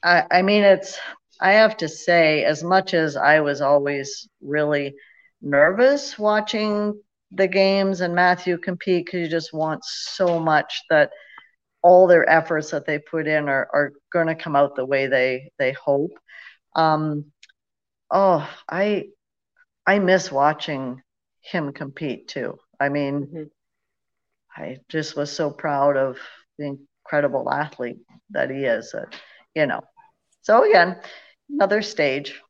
[0.02, 0.98] I, I mean, it's,
[1.40, 4.94] I have to say, as much as I was always really
[5.42, 11.10] nervous watching the games and Matthew compete, because you just want so much that
[11.84, 15.06] all their efforts that they put in are, are going to come out the way
[15.08, 16.12] they, they hope.
[16.76, 17.26] Um,
[18.10, 19.08] oh, I,
[19.86, 21.02] I miss watching
[21.42, 22.58] him compete too.
[22.80, 23.50] I mean, Mhm.
[24.56, 26.18] I just was so proud of
[26.58, 27.98] the incredible athlete
[28.30, 28.92] that he is.
[28.92, 29.14] That,
[29.54, 29.82] you know.
[30.42, 31.00] So again,
[31.50, 32.40] another stage.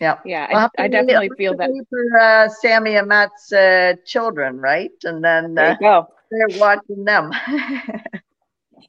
[0.00, 0.18] Yeah.
[0.24, 1.70] Yeah, We'll I, I definitely feel that.
[1.90, 4.92] for uh, Sammy and Mat's uh, children, right?
[5.04, 6.08] And then There uh, you go.
[6.30, 7.32] they're watching them.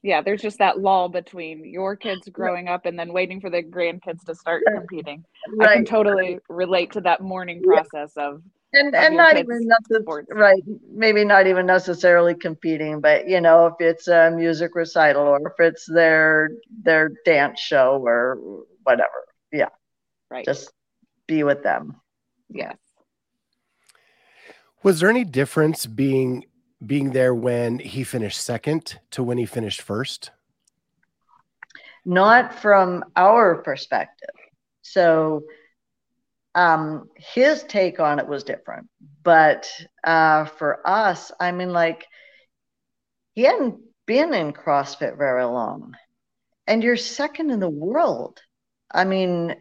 [0.04, 3.64] Yeah, there's just that lull between your kids growing up and then waiting for the
[3.64, 5.24] grandkids to start competing.
[5.62, 8.42] I can totally relate to that mourning process of
[8.74, 10.28] and of and not even necess- sports.
[10.32, 15.40] right maybe not even necessarily competing but you know if it's a music recital or
[15.48, 16.52] if it's their
[16.84, 18.38] their dance show or
[18.84, 19.70] whatever yeah
[20.30, 20.46] right.
[20.46, 20.72] just
[21.28, 22.00] be with them
[22.50, 22.76] yes.
[24.82, 26.46] Was there any difference being
[26.86, 30.32] being there when he finished second to when he finished first?
[32.06, 34.34] not from our perspective
[34.82, 35.44] so
[36.56, 38.88] um his take on it was different
[39.22, 39.70] but
[40.06, 42.08] uh for us i mean like
[43.40, 45.96] he hadn't been in CrossFit very long.
[46.68, 48.42] And you're second in the world.
[48.92, 49.56] I mean,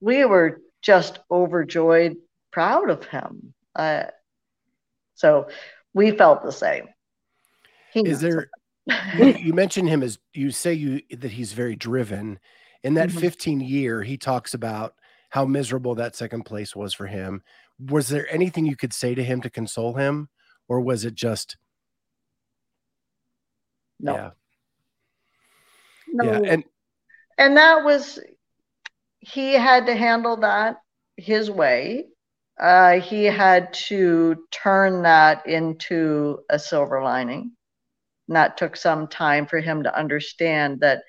[0.00, 2.16] we were just overjoyed,
[2.50, 3.54] proud of him.
[3.74, 4.04] Uh,
[5.14, 5.48] so
[5.94, 6.88] we felt the same.
[7.92, 8.48] He Is there
[9.18, 12.38] you, you mentioned him as you say you that he's very driven.
[12.82, 13.20] In that Mhm.
[13.20, 14.94] 15 year, he talks about
[15.30, 17.42] how miserable that second place was for him.
[17.78, 20.28] Was there anything you could say to him to console him,
[20.68, 21.56] or was it just
[24.00, 24.30] no, yeah,
[26.08, 26.24] no.
[26.24, 26.40] yeah?
[26.44, 26.64] And
[27.38, 28.18] and that was
[29.20, 30.78] he had to handle that
[31.16, 32.06] his way
[32.60, 37.52] uh, he had to turn that into a silver lining
[38.28, 41.02] and that took some time for him to understand that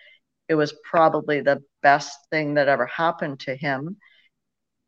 [0.49, 3.97] it was probably the best thing that ever happened to him.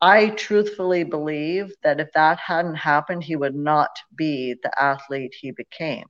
[0.00, 5.52] I truthfully believe that if that hadn't happened, he would not be the athlete he
[5.52, 6.06] became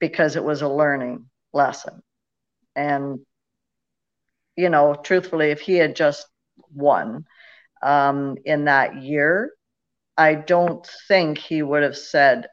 [0.00, 2.02] because it was a learning lesson.
[2.74, 3.20] And,
[4.56, 6.26] you know, truthfully, if he had just
[6.74, 7.24] won
[7.82, 9.52] um, in that year,
[10.16, 12.48] I don't think he would have said,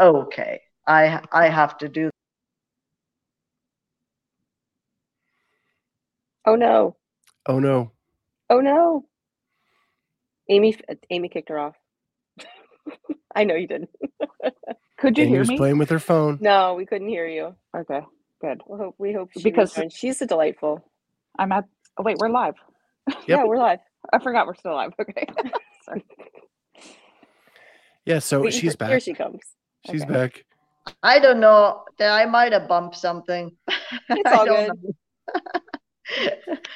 [0.00, 2.10] okay, I, I have to do.
[6.46, 6.96] Oh no.
[7.46, 7.92] Oh no.
[8.48, 9.04] Oh no.
[10.48, 10.76] Amy
[11.10, 11.76] Amy kicked her off.
[13.34, 13.90] I know you didn't.
[14.98, 15.56] Could you Amy hear was me?
[15.56, 16.38] playing with her phone.
[16.40, 17.54] No, we couldn't hear you.
[17.76, 18.00] Okay,
[18.40, 18.60] good.
[18.66, 19.94] We hope we hope she Because- returns.
[19.94, 20.84] she's a delightful.
[21.38, 21.66] I'm at.
[21.98, 22.54] Oh wait, we're live.
[23.26, 23.78] Yeah, we're live.
[24.12, 24.92] I forgot we're still live.
[25.00, 25.26] Okay.
[25.84, 26.04] Sorry.
[28.04, 28.90] Yeah, so Wait, she's back.
[28.90, 29.40] here she comes.
[29.90, 30.12] She's Okay.
[30.12, 30.44] back.
[31.02, 31.84] I don't know.
[32.00, 33.52] I might have bumped something.
[34.08, 34.70] It's all good.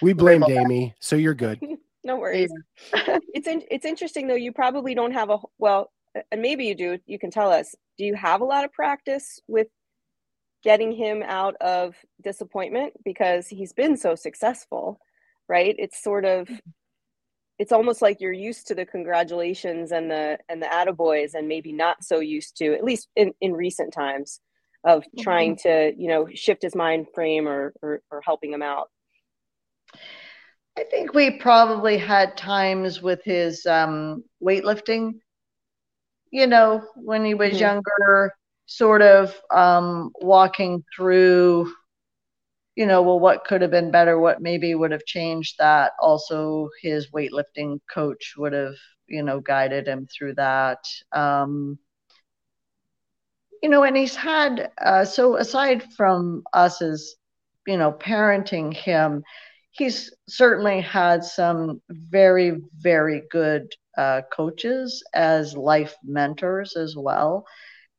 [0.03, 1.61] We blamed Amy, so you're good.
[2.05, 2.53] No worries.
[2.93, 4.35] it's in, it's interesting though.
[4.35, 5.91] You probably don't have a well,
[6.31, 6.99] and maybe you do.
[7.07, 7.75] You can tell us.
[7.99, 9.69] Do you have a lot of practice with
[10.65, 14.99] getting him out of disappointment because he's been so successful,
[15.49, 15.75] right?
[15.79, 16.71] It's sort of mm-hmm.
[17.59, 21.73] It's almost like you're used to the congratulations and the and the attaboys and maybe
[21.73, 24.41] not so used to at least in, in recent times
[24.85, 28.91] of trying to you know shift his mind frame or, or or helping him out.
[30.77, 35.21] I think we probably had times with his um, weightlifting,
[36.31, 37.61] you know, when he was Mhm.
[37.61, 38.35] younger,
[38.67, 41.73] sort of um, walking through,
[42.77, 44.19] you know, well, what could have been better?
[44.19, 45.93] What maybe would have changed that?
[46.01, 48.75] Also, his weightlifting coach would have,
[49.07, 50.85] you know, guided him through that.
[51.13, 51.79] Um,
[53.63, 57.15] you know, and he's had, uh, so aside from us as,
[57.67, 59.23] you know, parenting him,
[59.71, 67.47] he's certainly had some very, very good uh, coaches as life mentors as well.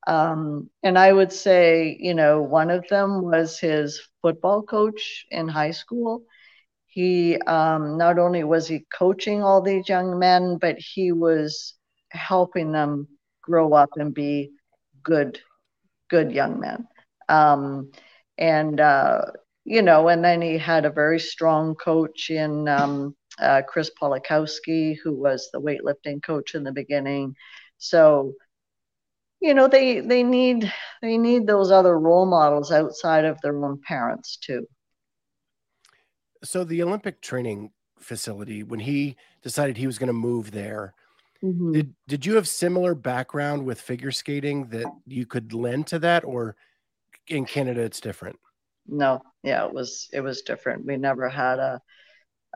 [0.07, 5.47] Um, and I would say, you know, one of them was his football coach in
[5.47, 6.23] high school.
[6.87, 11.75] He um, not only was he coaching all these young men, but he was
[12.11, 13.07] helping them
[13.41, 14.51] grow up and be
[15.03, 15.39] good,
[16.09, 16.87] good young men.
[17.29, 17.91] Um,
[18.37, 19.21] and uh,
[19.65, 24.95] you know, and then he had a very strong coach in um, uh, Chris Polakowski,
[25.03, 27.35] who was the weightlifting coach in the beginning.
[27.77, 28.33] So,
[29.45, 30.71] you know, they they need
[31.01, 34.67] they need those other role models outside of their own parents too.
[36.43, 40.93] So the Olympic training facility, when he decided he was going to move there,
[41.43, 41.75] Mm-hmm.
[41.75, 46.23] did did you have similar background with figure skating that you could lend to that,
[46.25, 46.55] or
[47.27, 48.39] in Canada it's different?
[48.87, 50.85] No, yeah, it was it was different.
[50.85, 51.81] We never had a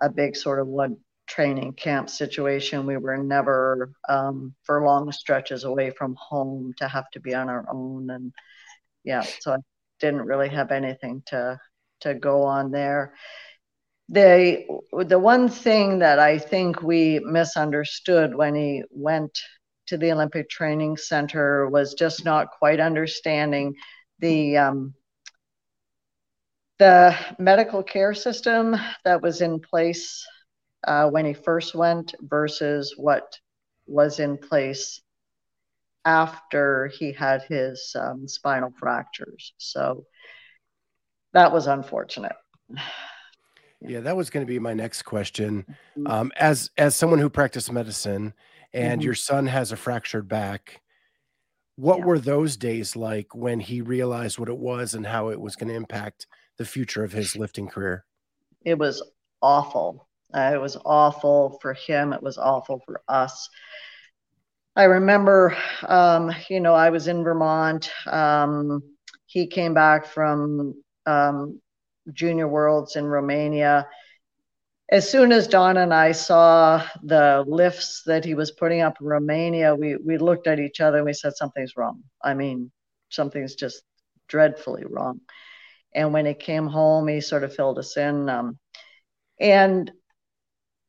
[0.01, 0.97] a big sort of one
[1.29, 2.85] training camp situation.
[2.85, 7.49] We were never um, for long stretches away from home to have to be on
[7.49, 8.33] our own, and
[9.03, 9.57] yeah, so I
[9.99, 11.59] didn't really have anything to
[12.01, 13.13] to go on there.
[14.09, 19.39] The the one thing that I think we misunderstood when he went
[19.87, 23.75] to the Olympic Training Center was just not quite understanding
[24.19, 24.93] the um,
[26.79, 30.25] the medical care system that was in place
[30.85, 33.37] uh, when he first went versus what
[33.87, 35.01] was in place
[36.05, 39.53] after he had his um, spinal fractures.
[39.57, 40.05] So
[41.33, 42.35] that was unfortunate.
[43.81, 45.65] Yeah, that was going to be my next question.
[45.97, 46.11] Mhm.
[46.11, 48.33] Um, as as someone who practiced medicine,
[48.73, 49.05] and Mhm.
[49.05, 50.81] your son has a fractured back,
[51.77, 52.05] what Yeah.
[52.05, 55.69] were those days like when he realized what it was and how it was going
[55.69, 56.27] to impact
[56.57, 58.03] the future of his lifting career?
[58.65, 59.01] It was
[59.41, 60.08] awful.
[60.33, 62.13] Uh, it was awful for him.
[62.13, 63.49] It was awful for us.
[64.75, 65.57] I remember,
[65.87, 67.91] um, you know, I was in Vermont.
[68.07, 68.81] Um,
[69.25, 71.59] he came back from um,
[72.13, 73.87] Junior Worlds in Romania.
[74.91, 79.07] As soon as Don and I saw the lifts that he was putting up in
[79.07, 82.01] Romania, we, we looked at each other and we said, something's wrong.
[82.23, 82.71] I mean,
[83.09, 83.83] something's just
[84.27, 85.21] dreadfully wrong.
[85.93, 88.29] And when he came home, he sort of filled us in.
[88.29, 88.57] Um,
[89.39, 89.91] and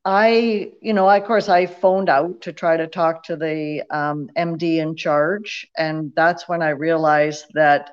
[0.04, 4.30] I, you know, of course, I phoned out to try to talk to the um,
[4.36, 5.66] MD in charge.
[5.76, 7.90] And that's when I realized that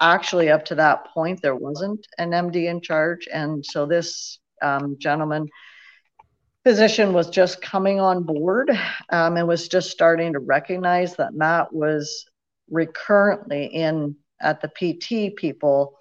[0.00, 3.28] actually, up to that point, there wasn't an MD in charge.
[3.32, 5.48] And so this um, gentleman,
[6.64, 8.70] physician was just coming on board
[9.10, 12.26] um, and was just starting to recognize that Mat was
[12.70, 15.96] recurrently in at the PT people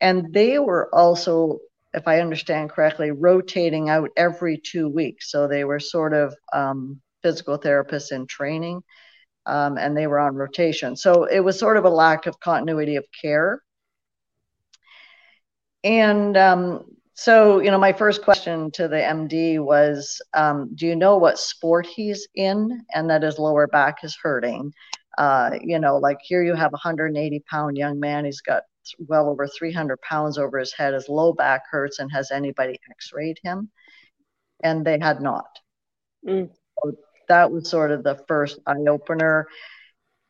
[0.00, 1.58] And they were also,
[1.98, 5.30] if I understand correctly, rotating out every two weeks.
[5.30, 8.82] So they were sort of um, physical therapists in training
[9.46, 10.94] um, and they were on rotation.
[10.96, 13.62] So it was sort of a lack of continuity of care.
[15.82, 16.84] And um,
[17.14, 21.38] so, you know, my first question to the MD was um, Do you know what
[21.38, 24.72] sport he's in and that his lower back is hurting?
[25.16, 28.62] Uh, you know, like here you have a 180 pound young man, he's got
[28.98, 33.12] well over 300 pounds over his head, his low back hurts, and has anybody x
[33.12, 33.70] rayed him?
[34.62, 35.58] And they had not.
[36.26, 36.50] Mm.
[36.82, 36.92] So
[37.28, 39.48] that was sort of the first eye opener.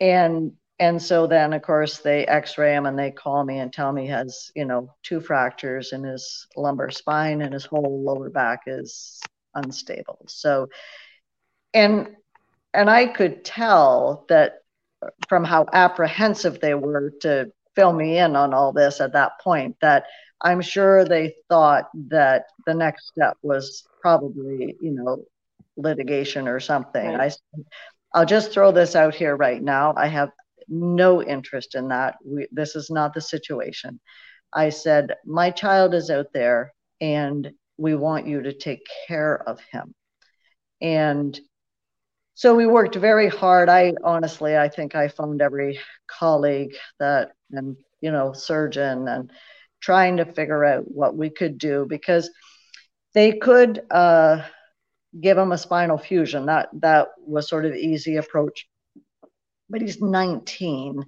[0.00, 3.92] And and so then of course they x-ray him and they call me and tell
[3.92, 8.30] me he has you know two fractures in his lumbar spine and his whole lower
[8.30, 9.20] back is
[9.54, 10.68] unstable so
[11.74, 12.09] and
[12.74, 14.62] and i could tell that
[15.28, 19.76] from how apprehensive they were to fill me in on all this at that point
[19.80, 20.04] that
[20.42, 25.24] i'm sure they thought that the next step was probably you know
[25.78, 27.14] litigation or something.
[27.14, 27.32] Right.
[27.54, 27.62] I,
[28.12, 29.94] I'll just throw this out here right now.
[29.96, 30.30] I have
[30.68, 32.16] no interest in that.
[32.24, 34.00] We, this is not the situation.
[34.52, 39.60] I said, My child is out there and we want you to take care of
[39.70, 39.94] him.
[40.82, 41.38] And
[42.39, 43.68] so we worked very hard.
[43.68, 49.32] I honestly, I think I phoned every colleague that, and, you know, surgeon and
[49.80, 52.30] trying to figure out what we could do because
[53.12, 54.45] they could, uh,
[55.20, 56.47] give him a spinal fusion.
[56.47, 58.68] That that was sort of easy approach.
[59.68, 61.03] But he's 19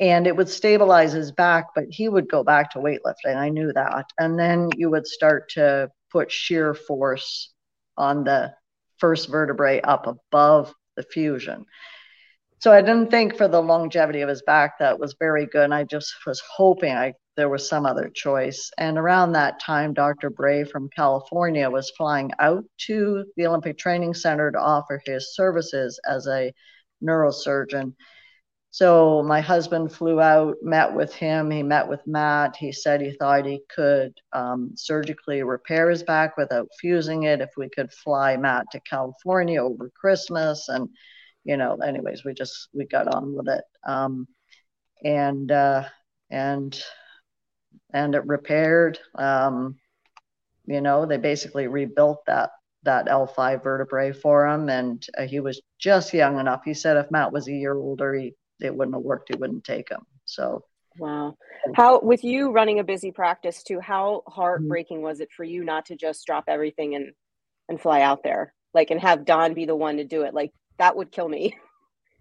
[0.00, 3.36] and it would stabilize his back, but he would go back to weightlifting.
[3.36, 4.06] I knew that.
[4.18, 7.52] And then you would start to put sheer force
[7.98, 8.54] on the
[9.02, 11.66] first vertebrae up above the fusion.
[12.60, 15.64] So I didn't think for the longevity of his back that was very good.
[15.64, 18.70] And I just was hoping I there was some other choice.
[18.78, 20.30] And around that time, Dr.
[20.30, 25.98] Bray from California was flying out to the Olympic Training Center to offer his services
[26.08, 26.52] as a
[27.02, 27.94] neurosurgeon.
[28.72, 31.50] So my husband flew out, met with him.
[31.50, 32.56] He met with Mat.
[32.58, 37.50] He said he thought he could um, surgically repair his back without fusing it if
[37.58, 40.70] we could fly Mat to California over Christmas.
[40.70, 40.88] And,
[41.44, 43.64] you know, anyways, we just we got on with it.
[43.86, 44.26] Um,
[45.04, 45.84] and uh,
[46.30, 46.82] and
[47.92, 48.98] and it repaired.
[49.16, 49.76] Um,
[50.64, 52.48] you know, they basically rebuilt that
[52.84, 56.62] that L5 vertebrae for him, and uh, he was just young enough.
[56.64, 59.28] He said if Mat was a year older, he it wouldn't have worked.
[59.28, 60.02] He wouldn't take him.
[60.24, 60.64] So.
[60.98, 61.36] Wow.
[61.74, 65.06] How, with you running a busy practice too, how heartbreaking mm-hmm.
[65.06, 67.12] was it for you not to just drop everything and,
[67.68, 68.52] and fly out there?
[68.74, 70.34] Like, and have Don be the one to do it?
[70.34, 71.56] Like, that would kill me.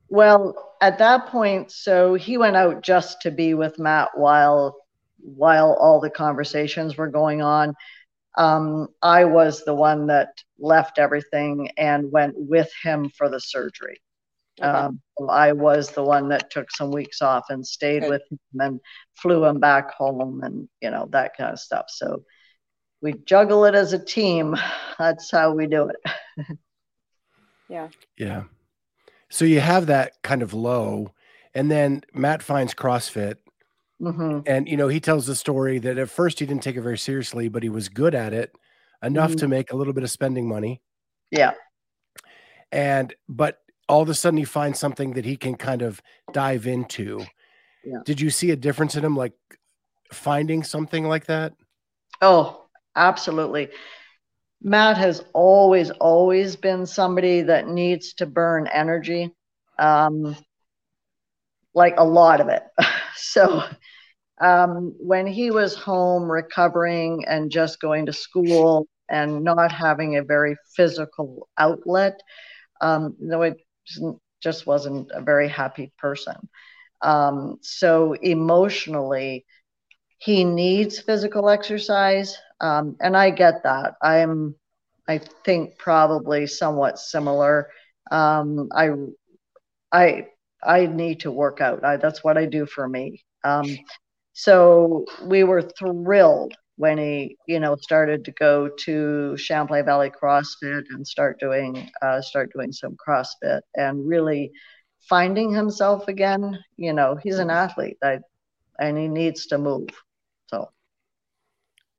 [0.09, 4.75] Well, at that point, so he went out just to be with Mat while
[5.23, 7.75] while all the conversations were going on,
[8.37, 10.29] um, I was the one that
[10.59, 14.01] left everything and went with him for the surgery.
[14.60, 14.70] Okay.
[14.70, 18.80] Um, I was the one that took some weeks off and stayed with him and
[19.16, 21.86] flew him back home and, you know, that kind of stuff.
[21.89, 22.24] So
[23.02, 24.56] we juggle it as a team.
[24.99, 26.47] That's how we do it.
[27.70, 27.89] yeah.
[28.18, 28.43] Yeah.
[29.30, 31.14] So you have that kind of low,
[31.54, 33.36] and then Mat finds CrossFit
[34.02, 34.39] Mm-hmm.
[34.47, 36.97] And you know, he tells the story that at first he didn't take it very
[36.97, 38.56] seriously, but he was good at it
[39.04, 39.39] enough mm-hmm.
[39.39, 40.82] to make a little bit of spending money.
[41.30, 41.52] Yeah.
[42.72, 43.60] And but
[43.91, 47.25] all of a sudden he finds something that he can kind of dive into.
[47.83, 47.97] Yeah.
[48.05, 49.33] Did you see a difference in him like
[50.13, 51.53] finding something like that?
[52.21, 53.67] Oh, absolutely.
[54.61, 59.29] Mat has always, always been somebody that needs to burn energy,
[59.77, 60.37] um,
[61.73, 62.63] like a lot of it.
[63.17, 63.61] so
[64.39, 70.23] um, when he was home recovering and just going to school and not having a
[70.23, 72.21] very physical outlet,
[72.79, 73.57] um, no, it
[74.41, 76.35] just wasn't a very happy person.
[77.01, 79.45] Um, so emotionally,
[80.17, 83.95] he needs physical exercise, um, and I get that.
[84.01, 84.55] I'm,
[85.07, 87.69] I think, probably somewhat similar.
[88.11, 88.89] Um, I,
[89.91, 90.27] I,
[90.63, 91.83] I need to work out.
[91.83, 93.23] I, that's what I do for me.
[93.43, 93.65] Um,
[94.33, 100.86] so we were thrilled when he, you know, started to go to Champlain Valley CrossFit
[100.89, 104.51] and start doing uh, start doing some CrossFit and really
[105.07, 106.57] finding himself again.
[106.77, 108.17] You know, he's an athlete, I,
[108.79, 109.89] and he needs to move.
[110.47, 110.71] So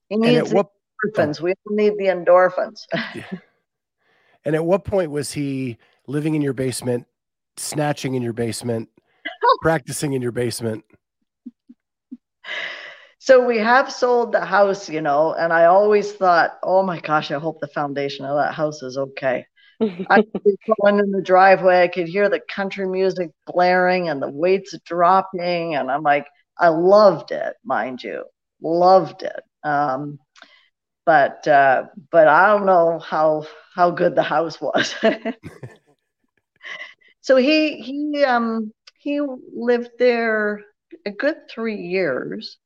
[0.08, 0.72] he needs the what,
[1.06, 1.40] endorphins.
[1.40, 2.80] We need the endorphins.
[3.14, 3.38] yeah.
[4.44, 5.78] And at what point was he
[6.08, 7.06] living in your basement,
[7.56, 8.88] snatching in your basement,
[9.62, 10.84] practicing in your basement?
[13.22, 17.30] So we have sold the house, you know, and I always thought, oh my gosh,
[17.30, 19.46] I hope the foundation of that house is okay.
[19.80, 24.20] I could be going in the driveway, I could hear the country music blaring and
[24.20, 26.26] the weights dropping, and I'm like,
[26.58, 28.24] I loved it, mind you,
[28.60, 29.40] loved it.
[29.62, 30.18] Um,
[31.06, 34.96] but uh, but I don't know how how good the house was.
[37.20, 40.62] so he he um he lived there
[41.06, 42.58] a good three years.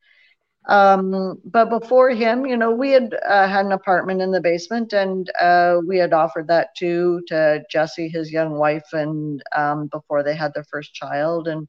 [0.69, 4.93] Um, but before him, you know, we had uh, had an apartment in the basement,
[4.93, 10.25] and uh, we had offered that to to Jesse, his young wife, and um, before
[10.25, 11.69] they had their first child, and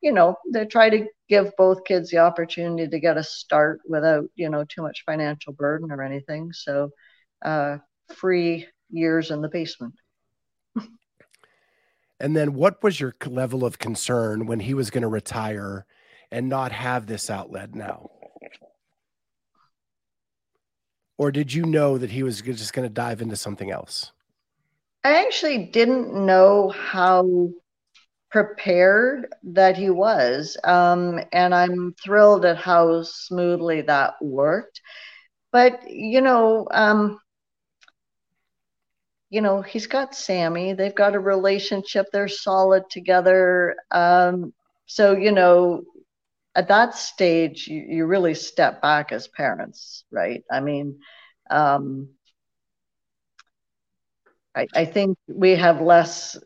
[0.00, 4.24] you know, they try to give both kids the opportunity to get a start without
[4.34, 6.50] you know too much financial burden or anything.
[6.52, 6.90] So,
[7.44, 7.78] uh,
[8.14, 9.94] free years in the basement.
[12.20, 15.84] and then, what was your level of concern when he was going to retire
[16.30, 18.10] and not have this outlet now?
[21.18, 24.12] Or did you know that he was just going to dive into something else?
[25.04, 27.50] I actually didn't know how
[28.30, 30.56] prepared that he was.
[30.64, 34.80] Um, and I'm thrilled at how smoothly that worked.
[35.50, 37.18] But, you know, um,
[39.30, 40.72] you know, he's got Sammy.
[40.72, 42.06] They've got a relationship.
[42.12, 43.76] They're solid together.
[43.90, 44.52] Um,
[44.86, 45.82] so, you know,
[46.58, 50.42] at that stage, you, you really step back as parents, right?
[50.50, 50.98] I mean,
[51.50, 52.08] um,
[54.56, 56.36] I, I think we have less,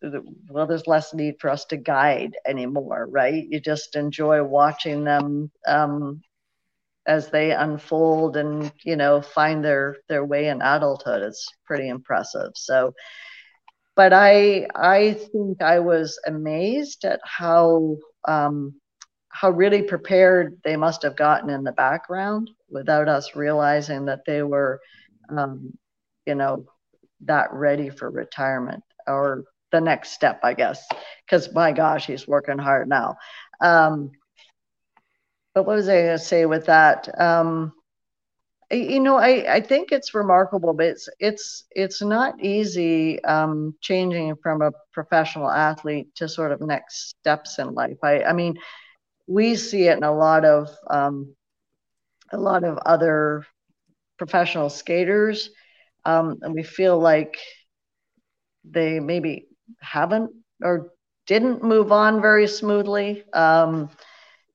[0.50, 3.44] well, there's less need for us to guide anymore, right?
[3.48, 6.20] You just enjoy watching them um,
[7.06, 11.22] as they unfold and, you know, find their, their way in adulthood.
[11.22, 12.52] It's pretty impressive.
[12.54, 12.92] So,
[13.96, 17.96] but I, I think I was amazed at how,
[18.28, 18.74] um,
[19.32, 24.42] how really prepared they must have gotten in the background without us realizing that they
[24.42, 24.80] were,
[25.30, 25.72] um,
[26.26, 26.66] you know,
[27.22, 30.86] that ready for retirement or the next step, I guess.
[31.26, 33.16] Because my gosh, he's working hard now.
[33.60, 34.12] Um,
[35.54, 37.08] but what was I going to say with that?
[37.18, 37.72] Um,
[38.70, 44.36] you know, I, I think it's remarkable, but it's it's it's not easy um, changing
[44.42, 47.98] from a professional athlete to sort of next steps in life.
[48.02, 48.56] I, I mean,
[49.26, 51.34] we see it in a lot of um,
[52.32, 53.46] a lot of other
[54.18, 55.50] professional skaters
[56.04, 57.38] um, and we feel like
[58.64, 59.48] they maybe
[59.80, 60.30] haven't
[60.62, 60.92] or
[61.26, 63.24] didn't move on very smoothly.
[63.32, 63.90] Um,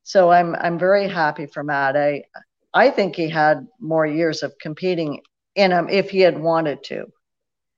[0.03, 1.95] so I'm I'm very happy for Mat.
[1.97, 2.23] I
[2.73, 5.21] I think he had more years of competing
[5.55, 7.05] in him if he had wanted to.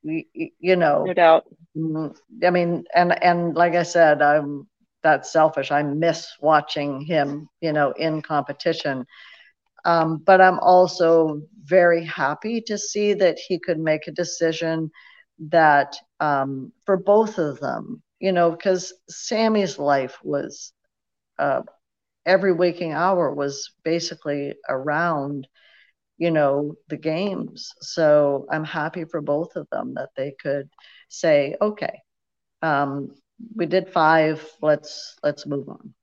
[0.03, 0.23] You,
[0.59, 1.45] you know, no doubt.
[1.75, 2.45] Mm-hmm.
[2.45, 4.67] I mean, and and like I said, I'm
[5.03, 5.71] that's selfish.
[5.71, 9.05] I miss watching him, you know, in competition.
[9.85, 14.91] Um, but I'm also very happy to see that he could make a decision
[15.49, 20.73] that um, for both of them, you know, because Sammy's life was
[21.39, 21.61] uh,
[22.25, 25.47] every waking hour was basically around,
[26.17, 27.73] you know, the games.
[27.81, 30.69] So I'm happy for both of them that they could
[31.09, 32.01] say, okay,
[32.61, 33.15] um,
[33.55, 34.45] we did five.
[34.61, 35.93] Let's let's move on.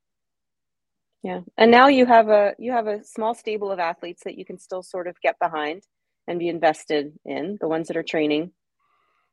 [1.22, 1.40] Yeah.
[1.56, 4.58] And now you have a you have a small stable of athletes that you can
[4.58, 5.82] still sort of get behind
[6.28, 8.52] and be invested in, the ones that are training.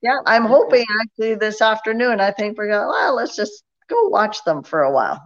[0.01, 2.19] Yeah, I'm hoping actually this afternoon.
[2.19, 5.21] I think we're going, well, let's just go watch them for a while.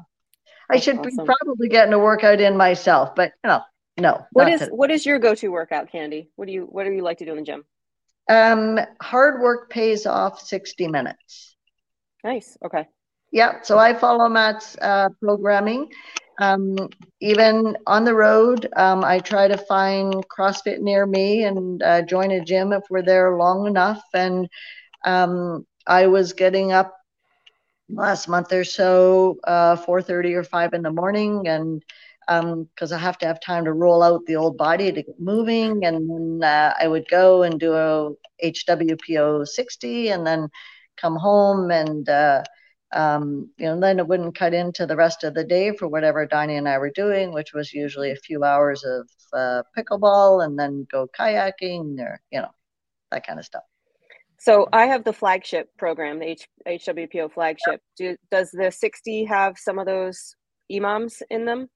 [0.70, 1.16] I should awesome.
[1.16, 3.62] be probably getting a workout in myself, but you know,
[3.98, 4.26] no.
[4.32, 6.30] What is what is your go-to workout, Candy?
[6.36, 7.64] What do you what do you like to do in the gym?
[8.30, 11.56] Um, hard work pays off 60 minutes.
[12.24, 12.58] Nice.
[12.66, 12.88] Okay.
[13.32, 13.62] Yeah.
[13.62, 15.90] So I follow Mat's uh, programming
[16.40, 16.76] um,
[17.20, 22.32] even on the road, um, I try to find CrossFit near me and uh, join
[22.32, 24.02] a gym if we're there long enough.
[24.14, 24.48] And
[25.06, 26.94] um, I was getting up
[27.90, 31.84] last month or so, uh, 4:30 or 5 in the morning, and
[32.28, 35.20] because um, I have to have time to roll out the old body to get
[35.20, 38.12] moving, and then uh, I would go and do a
[38.44, 40.50] HWPO 60, and then
[41.00, 42.44] come home and uh,
[42.94, 46.26] um, you know, then it wouldn't cut into the rest of the day for whatever
[46.26, 50.58] Donnie and I were doing, which was usually a few hours of uh, pickleball and
[50.58, 52.52] then go kayaking or, you know,
[53.12, 53.64] that kind of stuff.
[54.40, 57.82] So I have the flagship program, the H- HWPO flagship.
[57.98, 60.36] Do, does the 60 have some of those
[60.72, 61.70] EMOMs in them?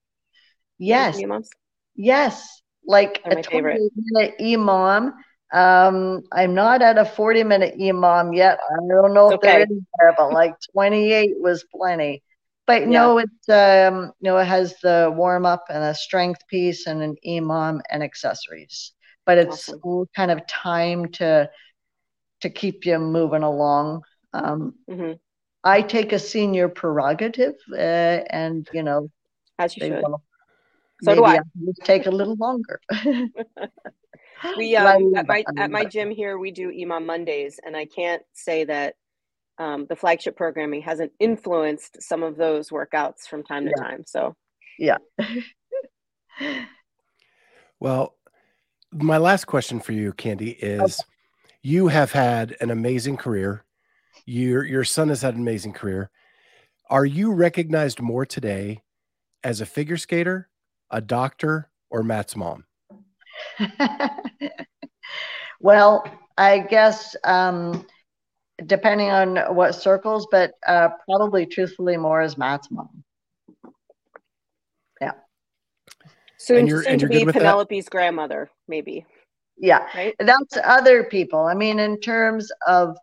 [0.78, 1.20] Yes.
[1.20, 1.48] EMOMs?
[1.96, 2.62] Yes.
[2.86, 5.12] Like They're a 20 minute EMOM
[5.52, 8.58] um, I'm not at a 40 minute EMOM yet.
[8.70, 9.48] I don't know if okay.
[9.48, 12.22] there is there, but like 28 was plenty.
[12.66, 16.86] but no, it's um, you know, it has the warm up and a strength piece
[16.86, 18.92] and an EMOM and accessories.
[19.26, 20.06] But it's awesome.
[20.16, 21.50] kind of time to
[22.40, 24.02] to keep you moving along.
[24.32, 25.12] Um, mm-hmm.
[25.64, 29.10] I take a senior prerogative, uh, and you know,
[29.58, 30.02] as you should.
[30.02, 30.22] Will,
[31.02, 31.40] so do I.
[31.84, 32.80] take a little longer.
[34.56, 38.22] we um, at my at my gym here, we do EMOM Mondays, and I can't
[38.32, 38.94] say that
[39.58, 43.82] um, the flagship programming hasn't influenced some of those workouts from time to yeah.
[43.82, 44.04] time.
[44.06, 44.34] So,
[44.78, 44.96] yeah.
[47.80, 48.16] well,
[48.92, 50.92] my last question for you, Candy, is okay.
[51.62, 53.64] you have had an amazing career.
[54.26, 56.10] Your your son has had an amazing career.
[56.90, 58.82] Are you recognized more today
[59.44, 60.48] as a figure skater,
[60.90, 62.64] a doctor, or Mat's mom?
[65.60, 66.04] well,
[66.36, 67.86] I guess um,
[68.66, 73.04] depending on what circles, but uh, probably truthfully more as Mat's mom.
[75.00, 75.12] Yeah.
[76.38, 77.90] Soon, soon to be Penelope's that?
[77.90, 79.06] grandmother, maybe.
[79.56, 79.86] Yeah.
[79.94, 80.14] Right?
[80.18, 81.40] That's other people.
[81.40, 82.96] I mean, in terms of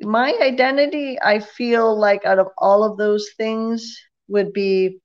[0.00, 5.00] my identity, I feel like out of all of those things would be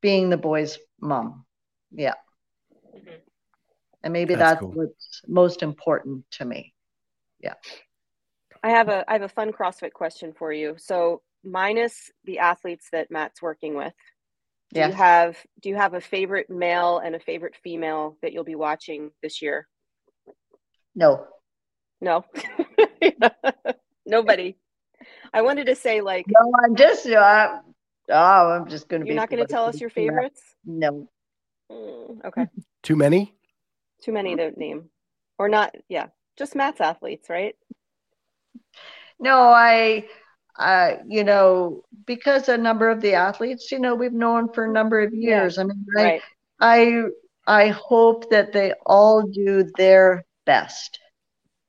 [0.00, 1.44] being the boy's mom.
[1.92, 2.14] Yeah.
[4.04, 4.70] And maybe that's, that's cool.
[4.70, 6.74] what's most important to me.
[7.40, 7.54] Yeah.
[8.62, 10.76] I have a I have a fun CrossFit question for you.
[10.78, 13.94] So minus the athletes that Mat's working with,
[14.72, 14.90] do yes.
[14.90, 18.54] you have do you have a favorite male and a favorite female that you'll be
[18.54, 19.66] watching this year?
[20.94, 21.26] No.
[22.00, 22.24] No.
[24.06, 24.56] Nobody.
[25.32, 27.58] I wanted to say like No, I'm just uh,
[28.10, 29.08] oh, I'm just gonna be.
[29.08, 30.40] You're not gonna tell us your favorites?
[30.64, 31.08] No.
[31.70, 32.46] Mm, okay.
[32.82, 33.34] Too many?
[34.02, 34.90] Too many to name.
[35.38, 36.08] Or not, yeah.
[36.36, 37.54] Just Mat's athletes, right?
[39.18, 40.06] No, I,
[40.58, 44.72] uh, you know, because a number of the athletes, you know, we've known for a
[44.72, 45.56] number of years.
[45.56, 45.62] Yeah.
[45.62, 46.22] I mean, I, right.
[46.60, 47.02] I,
[47.46, 50.98] I hope that they all do their best.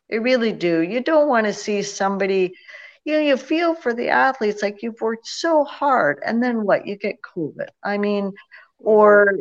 [0.09, 0.81] They really do.
[0.81, 2.53] You don't want to see somebody,
[3.05, 6.85] you know, you feel for the athletes like you've worked so hard and then what?
[6.85, 7.67] You get COVID.
[7.83, 8.33] I mean,
[8.79, 9.39] or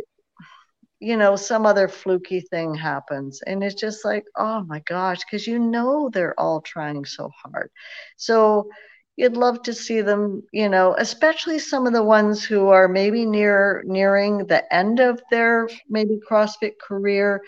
[1.03, 3.43] you know, some other fluky thing happens.
[3.43, 7.71] And it's just like, oh my gosh, because you know they're all trying so hard.
[8.17, 8.71] So
[9.17, 13.27] you'd love to see them, you know, especially some of the ones who are maybe
[13.27, 17.43] near nearing the end of their maybe CrossFit career.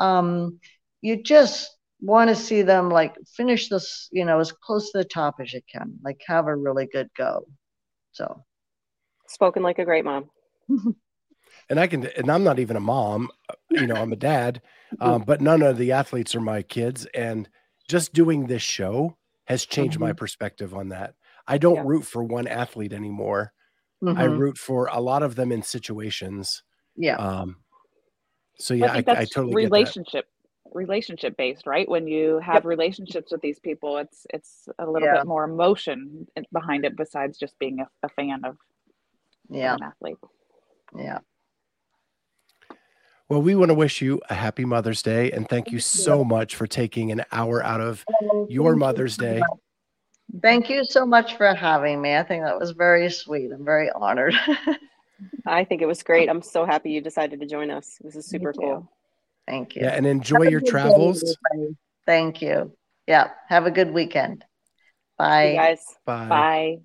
[0.00, 0.58] Um,
[1.00, 1.70] you just
[2.00, 5.52] want to see them like finish this, you know, as close to the top as
[5.52, 7.46] you can, like have a really good go.
[8.10, 8.42] So
[9.28, 10.30] spoken like a great mom.
[11.70, 13.30] and I can, and I'm not even a mom,
[13.70, 14.62] you know, I'm a dad,
[15.00, 17.06] um, but none of the athletes are my kids.
[17.14, 17.48] And
[17.88, 19.16] just doing this show
[19.46, 20.04] has changed mm-hmm.
[20.04, 21.14] my perspective on that.
[21.46, 21.84] I don't yeah.
[21.86, 23.52] root for one athlete anymore.
[24.02, 24.18] Mm-hmm.
[24.18, 26.62] I root for a lot of them in situations.
[26.96, 27.16] Yeah.
[27.16, 27.56] Um,
[28.58, 30.26] so yeah, I, I, I totally relationship
[30.72, 31.88] relationship based, right?
[31.88, 32.64] When you have yep.
[32.64, 35.18] relationships with these people, it's it's a little yeah.
[35.18, 38.56] bit more emotion behind it besides just being a, a fan of
[39.48, 40.18] yeah an athlete.
[40.96, 41.18] Yeah.
[43.28, 46.56] Well, we want to wish you a happy Mother's Day and thank you so much
[46.56, 49.42] for taking an hour out of oh, your Mother's Day.
[50.40, 52.16] Thank you so much for having me.
[52.16, 53.50] I think that was very sweet.
[53.52, 54.34] I'm very honored.
[55.46, 56.30] I think it was great.
[56.30, 57.98] I'm so happy you decided to join us.
[58.02, 58.90] This is super cool.
[59.46, 59.82] Thank you.
[59.82, 61.22] Yeah, and enjoy your travels.
[61.22, 61.68] Day,
[62.06, 62.72] Thank you.
[63.06, 64.44] Yeah, have a good weekend.
[65.16, 65.54] Bye.
[65.54, 65.82] guys.
[66.04, 66.28] Bye.
[66.28, 66.78] Bye.